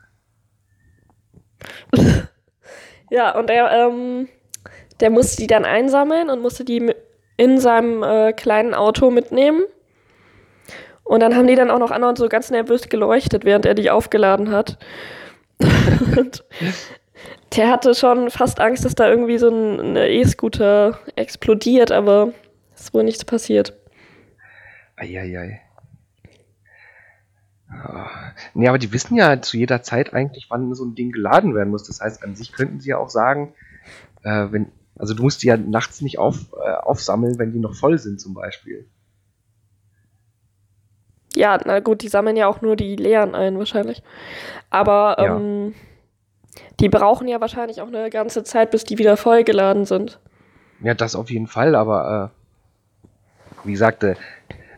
[3.09, 4.27] ja, und er, ähm,
[4.99, 6.93] der musste die dann einsammeln und musste die
[7.37, 9.63] in seinem äh, kleinen Auto mitnehmen.
[11.03, 13.89] Und dann haben die dann auch noch anderen so ganz nervös geleuchtet, während er die
[13.89, 14.77] aufgeladen hat.
[16.17, 16.43] und
[17.55, 22.33] der hatte schon fast Angst, dass da irgendwie so ein E-Scooter explodiert, aber
[22.75, 23.73] ist wohl nichts passiert.
[24.95, 25.61] Eieiei.
[25.61, 25.72] Ah.
[28.53, 31.69] Nee, aber die wissen ja zu jeder Zeit eigentlich, wann so ein Ding geladen werden
[31.69, 31.83] muss.
[31.83, 33.53] Das heißt, an sich könnten sie ja auch sagen,
[34.23, 37.75] äh, wenn, also du musst die ja nachts nicht auf, äh, aufsammeln, wenn die noch
[37.75, 38.85] voll sind, zum Beispiel.
[41.35, 44.03] Ja, na gut, die sammeln ja auch nur die leeren ein, wahrscheinlich.
[44.69, 45.35] Aber Ja.
[45.37, 45.73] ähm,
[46.79, 50.19] die brauchen ja wahrscheinlich auch eine ganze Zeit, bis die wieder vollgeladen sind.
[50.81, 52.31] Ja, das auf jeden Fall, aber
[53.03, 53.07] äh,
[53.63, 54.15] wie gesagt, äh,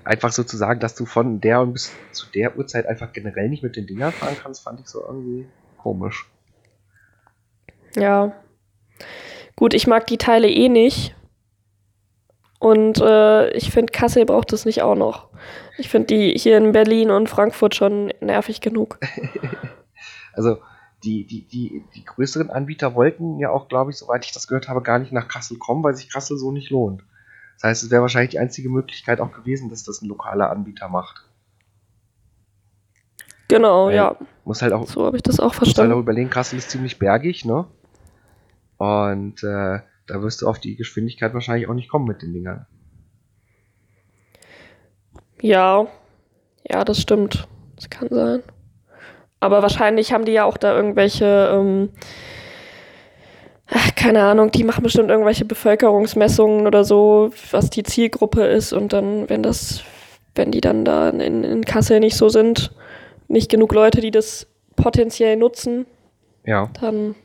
[0.06, 3.49] einfach so zu sagen, dass du von der und bis zu der Uhrzeit einfach generell
[3.49, 5.47] nicht mit den Dingern fahren kannst, fand ich so irgendwie
[5.78, 6.30] komisch.
[7.95, 8.34] Ja.
[9.56, 11.16] Gut, ich mag die Teile eh nicht.
[12.60, 15.30] Und äh, ich finde, Kassel braucht es nicht auch noch.
[15.78, 18.99] Ich finde die hier in Berlin und Frankfurt schon nervig genug.
[20.38, 20.58] Also
[21.06, 24.68] die, die, die, die größeren Anbieter wollten ja auch, glaube ich, soweit ich das gehört
[24.68, 27.03] habe, gar nicht nach Kassel kommen, weil sich Kassel so nicht lohnt.
[27.56, 30.88] Das heißt, es wäre wahrscheinlich die einzige Möglichkeit auch gewesen, dass das ein lokaler Anbieter
[30.89, 31.24] macht.
[33.47, 34.16] Genau, Weil- ja.
[34.43, 35.99] Muss halt auch, So habe ich das auch muss halt auch verstanden.
[35.99, 37.66] überlegen, Kassel ist ziemlich bergig, ne?
[38.78, 42.68] Und äh, da wirst du auf die Geschwindigkeit wahrscheinlich auch nicht kommen mit den Dingern.
[45.41, 45.88] Ja,
[46.70, 47.47] ja, das stimmt.
[47.76, 48.43] Das kann sein.
[49.39, 51.89] Aber wahrscheinlich haben die ja auch da irgendwelche, ähm,
[53.70, 58.74] ach, keine Ahnung, die machen bestimmt irgendwelche Bevölkerungsmessungen oder so, was die Zielgruppe ist.
[58.74, 59.84] Und dann, wenn das,
[60.36, 62.72] wenn die dann da in, in Kassel nicht so sind,
[63.28, 65.86] nicht genug Leute, die das potenziell nutzen,
[66.45, 66.70] Ja.
[66.80, 67.16] dann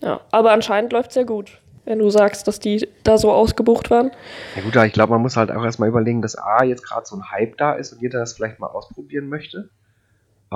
[0.00, 0.20] ja.
[0.30, 4.10] Aber anscheinend läuft sehr gut, wenn du sagst, dass die da so ausgebucht waren.
[4.54, 7.16] Ja gut, ich glaube, man muss halt auch erstmal überlegen, dass A, jetzt gerade so
[7.16, 9.70] ein Hype da ist und jeder das vielleicht mal ausprobieren möchte.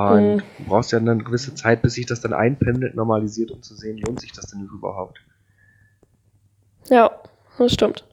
[0.07, 0.42] Und Mhm.
[0.59, 3.99] du brauchst ja eine gewisse Zeit, bis sich das dann einpendelt, normalisiert, um zu sehen,
[3.99, 5.18] lohnt sich das denn überhaupt.
[6.88, 7.11] Ja,
[7.59, 8.05] das stimmt.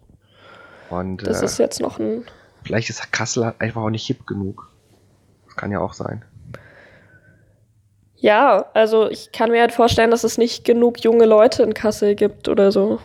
[0.89, 2.25] Und Das äh, ist jetzt noch ein
[2.63, 4.71] vielleicht ist Kassel halt einfach auch nicht hip genug.
[5.45, 6.25] Das kann ja auch sein.
[8.15, 12.15] Ja, also ich kann mir halt vorstellen, dass es nicht genug junge Leute in Kassel
[12.15, 12.99] gibt oder so.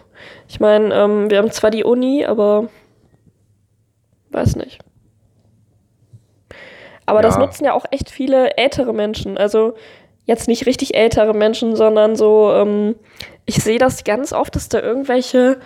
[0.48, 2.68] Ich meine, ähm, wir haben zwar die Uni, aber
[4.30, 4.78] weiß nicht.
[7.10, 7.40] Aber das Ja.
[7.40, 9.36] nutzen ja auch echt viele ältere Menschen.
[9.38, 9.74] Also
[10.24, 12.94] jetzt nicht richtig ältere Menschen, sondern so, ähm,
[13.46, 15.58] ich sehe das ganz oft, dass da irgendwelche,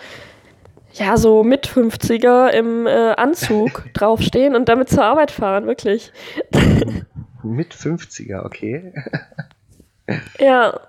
[0.95, 6.13] ja, so mit 50er im äh, Anzug draufstehen und damit zur Arbeit fahren, wirklich.
[7.43, 8.95] Mit 50er, okay.
[10.39, 10.81] Ja.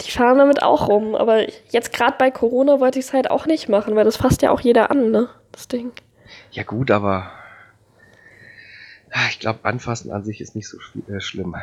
[0.00, 3.46] Die fahren damit auch rum, aber jetzt gerade bei Corona wollte ich es halt auch
[3.46, 5.28] nicht machen, weil das fasst ja auch jeder an, ne?
[5.52, 5.92] Das Ding.
[6.50, 7.30] Ja gut, aber
[9.28, 11.56] ich glaube, anfassen an sich ist nicht so äh, schlimm.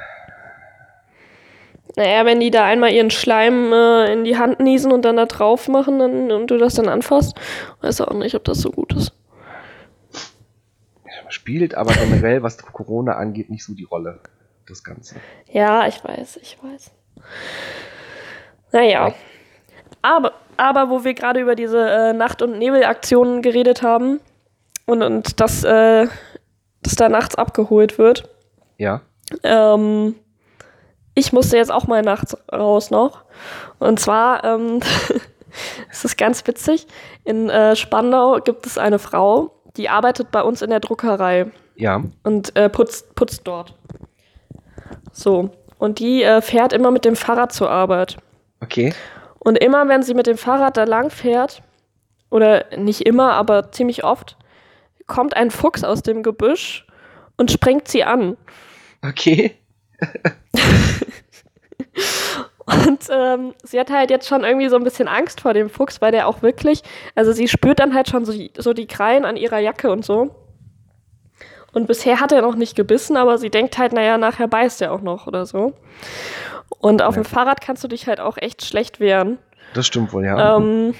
[1.95, 5.25] Naja, wenn die da einmal ihren Schleim äh, in die Hand niesen und dann da
[5.25, 7.35] drauf machen dann, und du das dann anfasst,
[7.81, 9.13] weiß auch nicht, ob das so gut ist.
[11.29, 14.19] Spielt aber generell, was Corona angeht, nicht so die Rolle.
[14.67, 15.15] Das Ganze.
[15.51, 16.91] Ja, ich weiß, ich weiß.
[18.71, 19.13] Naja.
[20.01, 24.19] Aber, aber wo wir gerade über diese äh, Nacht- und Nebelaktionen geredet haben
[24.85, 26.07] und, und dass, äh,
[26.83, 28.29] dass da nachts abgeholt wird,
[28.77, 29.01] Ja.
[29.43, 30.15] Ähm,
[31.15, 33.23] ich musste jetzt auch mal nachts raus noch.
[33.77, 34.79] Und zwar, ähm,
[35.91, 36.87] es ist ganz witzig,
[37.25, 42.03] in äh, Spandau gibt es eine Frau, die arbeitet bei uns in der Druckerei Ja.
[42.23, 43.75] und äh, putzt, putzt dort.
[45.11, 45.49] So.
[45.77, 48.17] Und die äh, fährt immer mit dem Fahrrad zur Arbeit.
[48.61, 48.93] Okay.
[49.39, 51.61] Und immer, wenn sie mit dem Fahrrad da lang fährt,
[52.31, 54.37] oder nicht immer, aber ziemlich oft,
[55.09, 56.85] kommt ein Fuchs aus dem Gebüsch
[57.35, 58.37] und springt sie an.
[59.05, 59.55] Okay.
[62.65, 66.01] Und ähm, sie hat halt jetzt schon irgendwie so ein bisschen Angst vor dem Fuchs,
[66.01, 66.83] weil der auch wirklich,
[67.15, 70.05] also sie spürt dann halt schon so die, so die Krallen an ihrer Jacke und
[70.05, 70.35] so.
[71.73, 74.91] Und bisher hat er noch nicht gebissen, aber sie denkt halt, naja, nachher beißt er
[74.91, 75.73] auch noch oder so.
[76.79, 77.21] Und auf Ja.
[77.23, 79.39] dem Fahrrad kannst du dich halt auch echt schlecht wehren.
[79.73, 80.57] Das stimmt wohl, ja.
[80.57, 80.93] Ähm,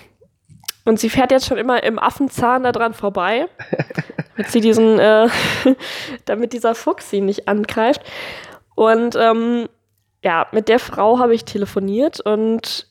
[0.86, 3.48] und sie fährt jetzt schon immer im Affenzahn da dran vorbei,
[4.36, 5.28] damit sie diesen, äh,
[6.26, 8.02] damit dieser Fuchs sie nicht angreift.
[8.76, 9.68] Und ähm,
[10.24, 12.88] ja, mit der Frau habe ich telefoniert und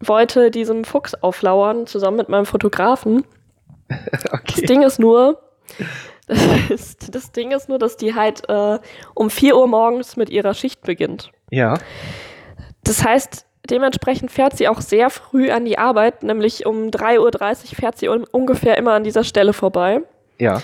[0.00, 3.24] wollte diesem Fuchs auflauern, zusammen mit meinem Fotografen.
[4.10, 4.66] Das okay.
[4.66, 5.40] Ding ist nur,
[6.26, 6.40] das,
[6.70, 8.80] ist, das Ding ist nur, dass die halt äh,
[9.14, 11.30] um 4 Uhr morgens mit ihrer Schicht beginnt.
[11.52, 11.78] Ja.
[12.82, 17.76] Das heißt, dementsprechend fährt sie auch sehr früh an die Arbeit, nämlich um 3.30 Uhr
[17.76, 20.00] fährt sie un ungefähr immer an dieser Stelle vorbei.
[20.38, 20.60] Ja.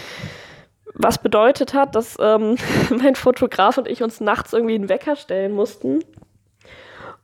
[0.95, 2.57] Was bedeutet hat, dass ähm,
[2.91, 6.01] mein Fotograf und ich uns nachts irgendwie einen Wecker stellen mussten.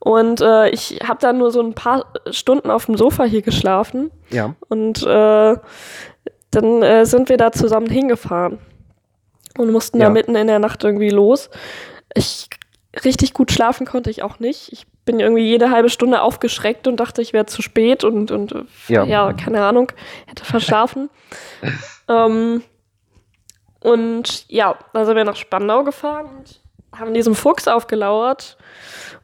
[0.01, 4.11] Und äh, ich habe dann nur so ein paar Stunden auf dem Sofa hier geschlafen.
[4.31, 4.55] Ja.
[4.69, 5.57] Und äh,
[6.51, 8.59] dann äh, sind wir da zusammen hingefahren
[9.59, 10.07] und mussten Ja.
[10.07, 11.51] da mitten in der Nacht irgendwie los.
[12.15, 12.49] Ich
[13.05, 14.73] richtig gut schlafen konnte ich auch nicht.
[14.73, 18.55] Ich bin irgendwie jede halbe Stunde aufgeschreckt und dachte, ich wäre zu spät und, und
[18.89, 19.05] Ja.
[19.05, 19.33] ja.
[19.33, 19.91] keine Ahnung,
[20.27, 21.09] hätte verschlafen.
[22.09, 22.63] ähm,
[23.81, 26.61] und ja, dann sind wir nach Spandau gefahren und
[26.95, 28.59] haben diesem Fuchs aufgelauert.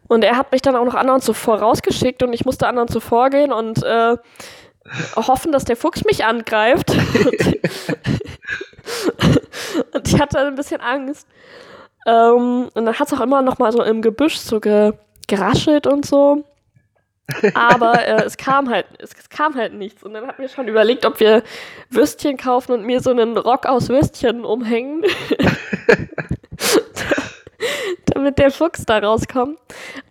[0.08, 3.28] Und er hat mich dann auch noch anderen zuvor rausgeschickt und ich musste anderen zuvor
[3.28, 4.16] gehen und äh,
[5.16, 6.92] hoffen, dass der Fuchs mich angreift.
[9.92, 11.28] und ich hatte ein bisschen Angst.
[12.06, 14.94] Ähm, und dann hat es auch immer noch mal so im Gebüsch so ge
[15.26, 16.44] geraschelt und so.
[17.54, 20.02] Aber äh, es kam halt, es, es kam halt nichts.
[20.02, 21.42] Und dann hatten wir schon überlegt, ob wir
[21.90, 25.04] Würstchen kaufen und mir so einen Rock aus Würstchen umhängen.
[28.06, 29.58] Damit der Fuchs da rauskommt.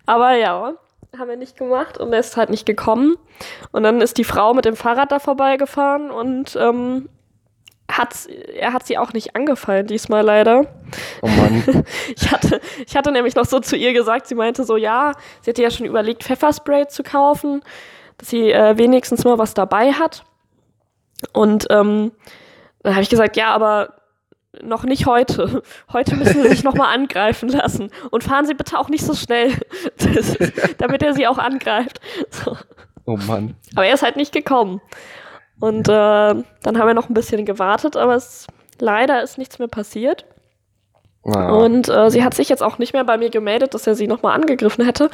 [0.06, 0.74] Aber ja,
[1.18, 3.16] haben wir nicht gemacht und er ist halt nicht gekommen.
[3.72, 7.08] Und dann ist die Frau mit dem Fahrrad da vorbeigefahren und ähm,
[7.90, 10.66] hat, er hat sie auch nicht angefallen diesmal leider.
[11.22, 11.84] Oh Mann.
[12.16, 15.12] Ich hatte, ich hatte nämlich noch so zu ihr gesagt, sie meinte so, ja,
[15.42, 17.62] sie hatte ja schon überlegt, Pfefferspray zu kaufen,
[18.18, 20.24] dass sie äh, wenigstens mal was dabei hat.
[21.32, 22.12] Und ähm,
[22.82, 23.94] dann habe ich gesagt, ja, aber
[24.62, 25.62] noch nicht heute.
[25.92, 27.90] Heute müssen Sie sich nochmal angreifen lassen.
[28.10, 29.52] Und fahren Sie bitte auch nicht so schnell,
[29.96, 30.38] ist,
[30.78, 32.00] damit er Sie auch angreift.
[32.30, 32.56] So.
[33.04, 33.56] Oh Mann.
[33.74, 34.80] Aber er ist halt nicht gekommen.
[35.60, 36.44] Und äh, dann
[36.78, 38.46] haben wir noch ein bisschen gewartet, aber es,
[38.80, 40.26] leider ist nichts mehr passiert.
[41.24, 41.52] Ah.
[41.52, 44.06] Und äh, sie hat sich jetzt auch nicht mehr bei mir gemeldet, dass er sie
[44.06, 45.10] nochmal angegriffen hätte.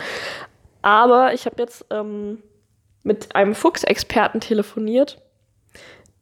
[0.83, 2.43] Aber ich habe jetzt ähm,
[3.03, 5.21] mit einem Fuchsexperten telefoniert,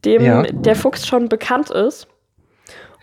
[0.05, 0.43] dem Ja.
[0.43, 2.07] der Fuchs schon bekannt ist.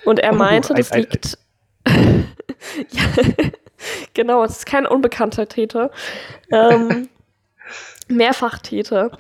[0.05, 1.39] Und er Oh, meinte, ein- das ein- liegt.
[1.87, 3.03] ja,
[4.15, 5.91] genau, es ist kein unbekannter Täter.
[6.53, 7.09] Ähm,
[8.09, 9.11] Mehrfachtäter.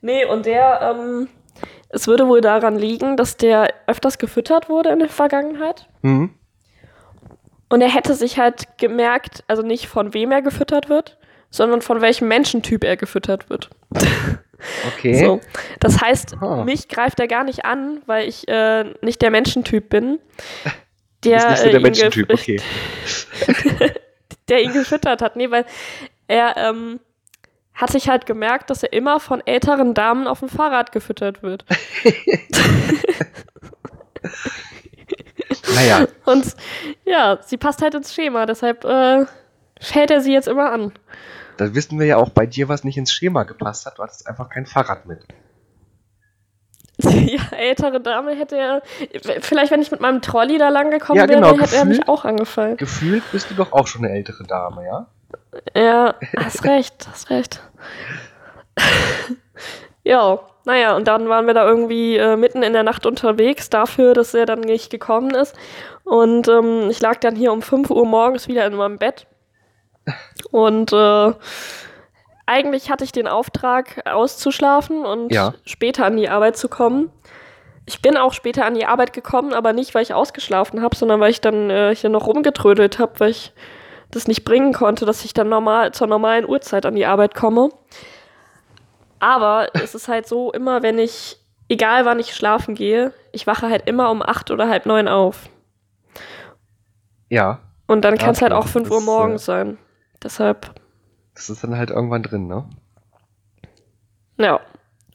[0.00, 1.28] Nee, und der, ähm,
[1.92, 5.88] es würde wohl daran liegen, dass der öfters gefüttert wurde in der Vergangenheit.
[6.02, 6.30] Hm?
[7.68, 11.18] Und er hätte sich halt gemerkt, also nicht von wem er gefüttert wird,
[11.50, 13.70] sondern von welchem Menschentyp er gefüttert wird.
[14.94, 15.24] Okay.
[15.24, 15.40] So.
[15.80, 16.62] Das heißt, Ah.
[16.62, 20.20] mich greift er gar nicht an, weil ich äh, nicht der Menschentyp bin.
[21.24, 22.60] Der, nicht so äh, der ihn Menschentyp, okay.
[24.48, 25.34] der ihn gefüttert hat.
[25.34, 25.64] Nee, weil
[26.28, 27.00] er ähm,
[27.82, 31.64] hat sich halt gemerkt, dass er immer von älteren Damen auf dem Fahrrad gefüttert wird.
[35.74, 36.54] Naja, Und
[37.04, 39.24] ja, sie passt halt ins Schema, deshalb äh,
[39.80, 40.92] hält er sie jetzt immer an.
[41.56, 43.98] da wissen wir ja auch bei dir, was nicht ins Schema gepasst hat.
[43.98, 45.20] Du hattest einfach kein Fahrrad mit.
[47.02, 48.82] ja, ältere Dame hätte er.
[49.40, 51.98] Vielleicht, wenn ich mit meinem Trolley da lang gekommen Ja, genau, wäre, hätte er mich
[51.98, 52.76] gefühlt- auch angefallen.
[52.76, 55.06] Gefühlt bist du doch auch schon eine ältere Dame, ja?
[55.76, 57.60] Ja, hast recht, hast recht.
[60.04, 64.14] ja, naja, und dann waren wir da irgendwie äh, mitten in der Nacht unterwegs dafür,
[64.14, 65.56] dass er dann nicht gekommen ist.
[66.04, 69.26] Und ähm, ich lag dann hier um 5 Uhr morgens wieder in meinem Bett.
[70.50, 71.32] Und äh,
[72.46, 75.54] eigentlich hatte ich den Auftrag, auszuschlafen und Ja.
[75.64, 77.10] später an die Arbeit zu kommen.
[77.86, 81.18] Ich bin auch später an die Arbeit gekommen, aber nicht, weil ich ausgeschlafen habe, sondern
[81.20, 83.52] weil ich dann äh, hier noch rumgetrödelt habe, weil ich
[84.12, 87.70] das nicht bringen konnte, dass ich dann normal zur normalen Uhrzeit an die Arbeit komme.
[89.18, 91.38] Aber es ist halt so, immer wenn ich,
[91.68, 95.48] egal wann ich schlafen gehe, ich wache halt immer um acht oder halb neun auf.
[97.28, 97.60] Ja.
[97.86, 99.78] Und dann Ja, kann es halt auch fünf Uhr morgens äh, sein.
[100.22, 100.74] Deshalb,
[101.34, 102.68] Das ist dann halt irgendwann drin, ne?
[104.38, 104.60] ja.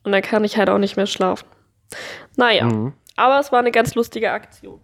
[0.04, 1.48] Und dann kann ich halt auch nicht mehr schlafen.
[2.38, 2.94] Naja, Mhm.
[3.18, 4.80] aber es war eine ganz lustige Aktion.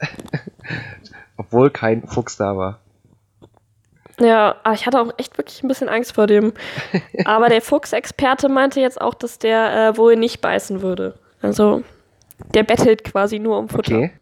[1.36, 2.78] Obwohl kein Fuchs da war.
[4.20, 6.52] Ja, aber ich hatte auch echt wirklich ein bisschen Angst vor dem.
[7.24, 11.18] Aber der Fuchsexperte meinte jetzt auch, dass der äh, wohl nicht beißen würde.
[11.40, 11.84] Also,
[12.52, 13.94] der bettelt quasi nur um Futter.
[13.94, 14.12] Okay.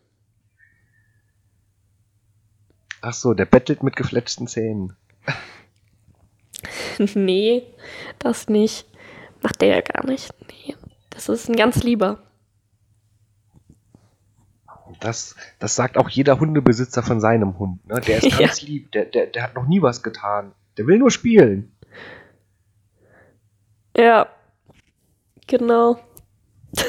[3.01, 4.97] Ach so, der bettelt mit gefletschten Zähnen.
[6.99, 7.62] nee,
[8.18, 8.86] das nicht.
[9.42, 10.30] Macht der ja gar nicht.
[10.49, 10.74] Nee,
[11.11, 12.18] das ist ein ganz lieber.
[15.01, 17.86] Das, das sagt auch jeder Hundebesitzer von seinem Hund.
[17.86, 18.01] Ne?
[18.01, 18.47] Der ist Ja.
[18.47, 18.92] ganz lieb.
[18.92, 20.53] Der, der, der hat noch nie was getan.
[20.76, 21.72] Der will nur spielen.
[23.97, 24.28] Ja,
[25.47, 25.99] genau.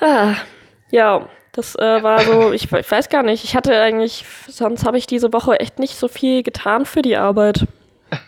[0.00, 0.34] ah,
[0.90, 4.98] ja, das äh, war so, ich, ich weiß gar nicht, ich hatte eigentlich, sonst habe
[4.98, 7.68] ich diese Woche echt nicht so viel getan für die Arbeit.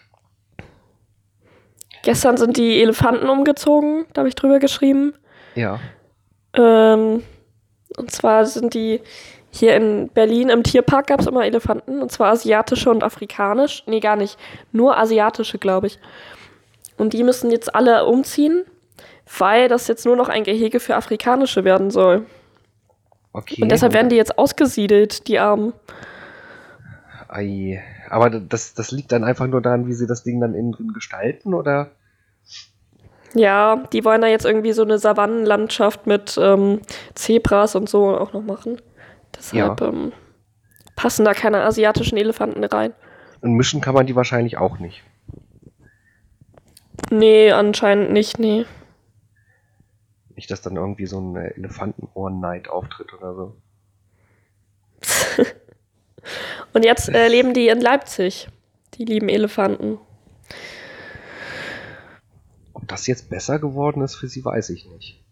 [2.05, 5.15] Gestern sind die Elefanten umgezogen, da habe ich drüber geschrieben.
[5.57, 5.81] Ja.
[6.57, 7.23] Ähm,
[7.97, 9.01] und zwar sind die
[9.51, 13.85] hier in Berlin im Tierpark gab es immer Elefanten, und zwar asiatische und afrikanisch.
[13.87, 14.39] Nee, gar nicht.
[14.73, 15.99] Nur asiatische, glaube ich.
[16.99, 18.65] Und die müssen jetzt alle umziehen,
[19.39, 22.27] weil das jetzt nur noch ein Gehege für afrikanische werden soll.
[23.33, 23.63] Okay.
[23.63, 25.73] Und deshalb werden die jetzt ausgesiedelt, die Armen.
[27.29, 27.83] Ei.
[28.09, 30.93] Aber das, das liegt dann einfach nur daran, wie sie das Ding dann innen drin
[30.95, 31.91] gestalten, oder?
[33.37, 36.81] Ja, die wollen da jetzt irgendwie so eine Savannenlandschaft mit ähm,
[37.15, 38.81] Zebras und so auch noch machen.
[39.37, 40.13] Deshalb ähm,
[40.97, 42.95] passen da keine asiatischen Elefanten rein.
[43.43, 45.03] Und mischen kann man die wahrscheinlich auch nicht.
[47.11, 48.65] Nee, anscheinend nicht, nee.
[50.35, 53.57] Nicht, dass dann irgendwie so ein äh, Elefantenohren-Night auftritt oder so.
[56.73, 58.49] Und jetzt äh, leben die in Leipzig.
[58.95, 59.99] Die lieben Elefanten.
[62.77, 65.25] Ob das jetzt besser geworden ist für sie, weiß ich nicht.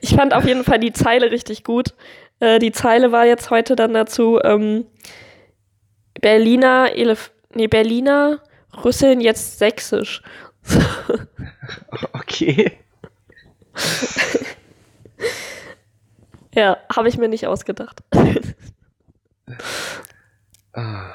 [0.00, 1.94] Ich fand auf jeden Fall die Zeile richtig gut.
[2.38, 4.86] Äh, die Zeile war jetzt heute dann dazu, ähm,
[6.20, 8.40] Berliner, Elef nee, Berliner
[8.84, 10.22] rüsseln jetzt sächsisch.
[12.12, 12.78] Okay.
[16.56, 18.04] Ja, habe ich mir nicht ausgedacht.
[20.72, 21.14] Ah.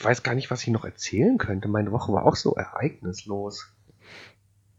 [0.00, 1.68] Ich weiß gar nicht, was ich noch erzählen könnte.
[1.68, 3.70] Meine Woche war auch so ereignislos.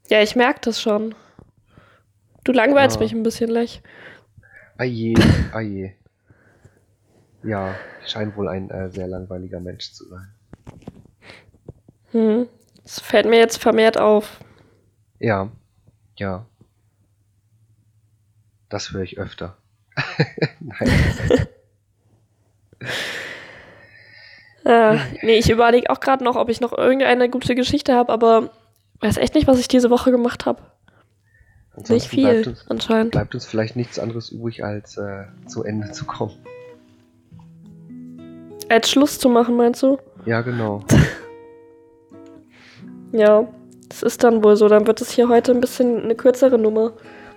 [0.08, 1.14] ja, ich merke das schon.
[2.44, 3.04] Du langweilst Ja.
[3.04, 3.84] mich ein bisschen, Lech.
[4.80, 5.14] Aje,
[5.54, 5.94] aje.
[7.44, 10.34] Ja, ich scheine wohl ein äh, sehr langweiliger Mensch zu sein.
[12.12, 12.48] Hm.
[12.84, 14.40] Das fällt mir jetzt vermehrt auf.
[15.20, 15.52] Ja,
[16.18, 16.48] ja.
[18.70, 19.56] Das höre ich öfter.
[20.60, 21.48] Nein.
[24.64, 28.50] Äh, nee, ich überlege auch gerade noch, ob ich noch irgendeine gute Geschichte habe, aber
[29.00, 30.62] weiß echt nicht, was ich diese Woche gemacht habe.
[31.90, 33.12] Nicht viel, Bleibt uns, anscheinend.
[33.12, 36.34] bleibt uns vielleicht nichts anderes übrig, als äh, zu Ende zu kommen.
[38.70, 39.98] Als Schluss zu machen, meinst du?
[40.26, 40.84] Ja, genau.
[43.14, 43.46] Ja,
[43.90, 44.70] das ist dann wohl so.
[44.70, 46.94] Dann wird es hier heute ein bisschen eine kürzere Nummer.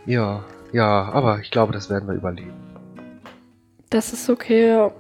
[0.07, 2.53] Ja, ja, aber ich glaube, das werden wir überleben.
[3.91, 4.93] Das ist okay, ja.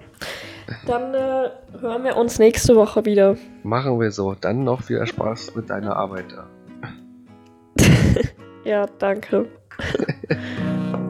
[0.86, 1.50] Dann äh,
[1.80, 3.36] hören wir uns nächste Woche wieder.
[3.62, 4.34] Machen wir so.
[4.34, 6.46] Dann noch viel Spaß mit deiner Arbeit da.
[8.64, 9.46] Ja, danke.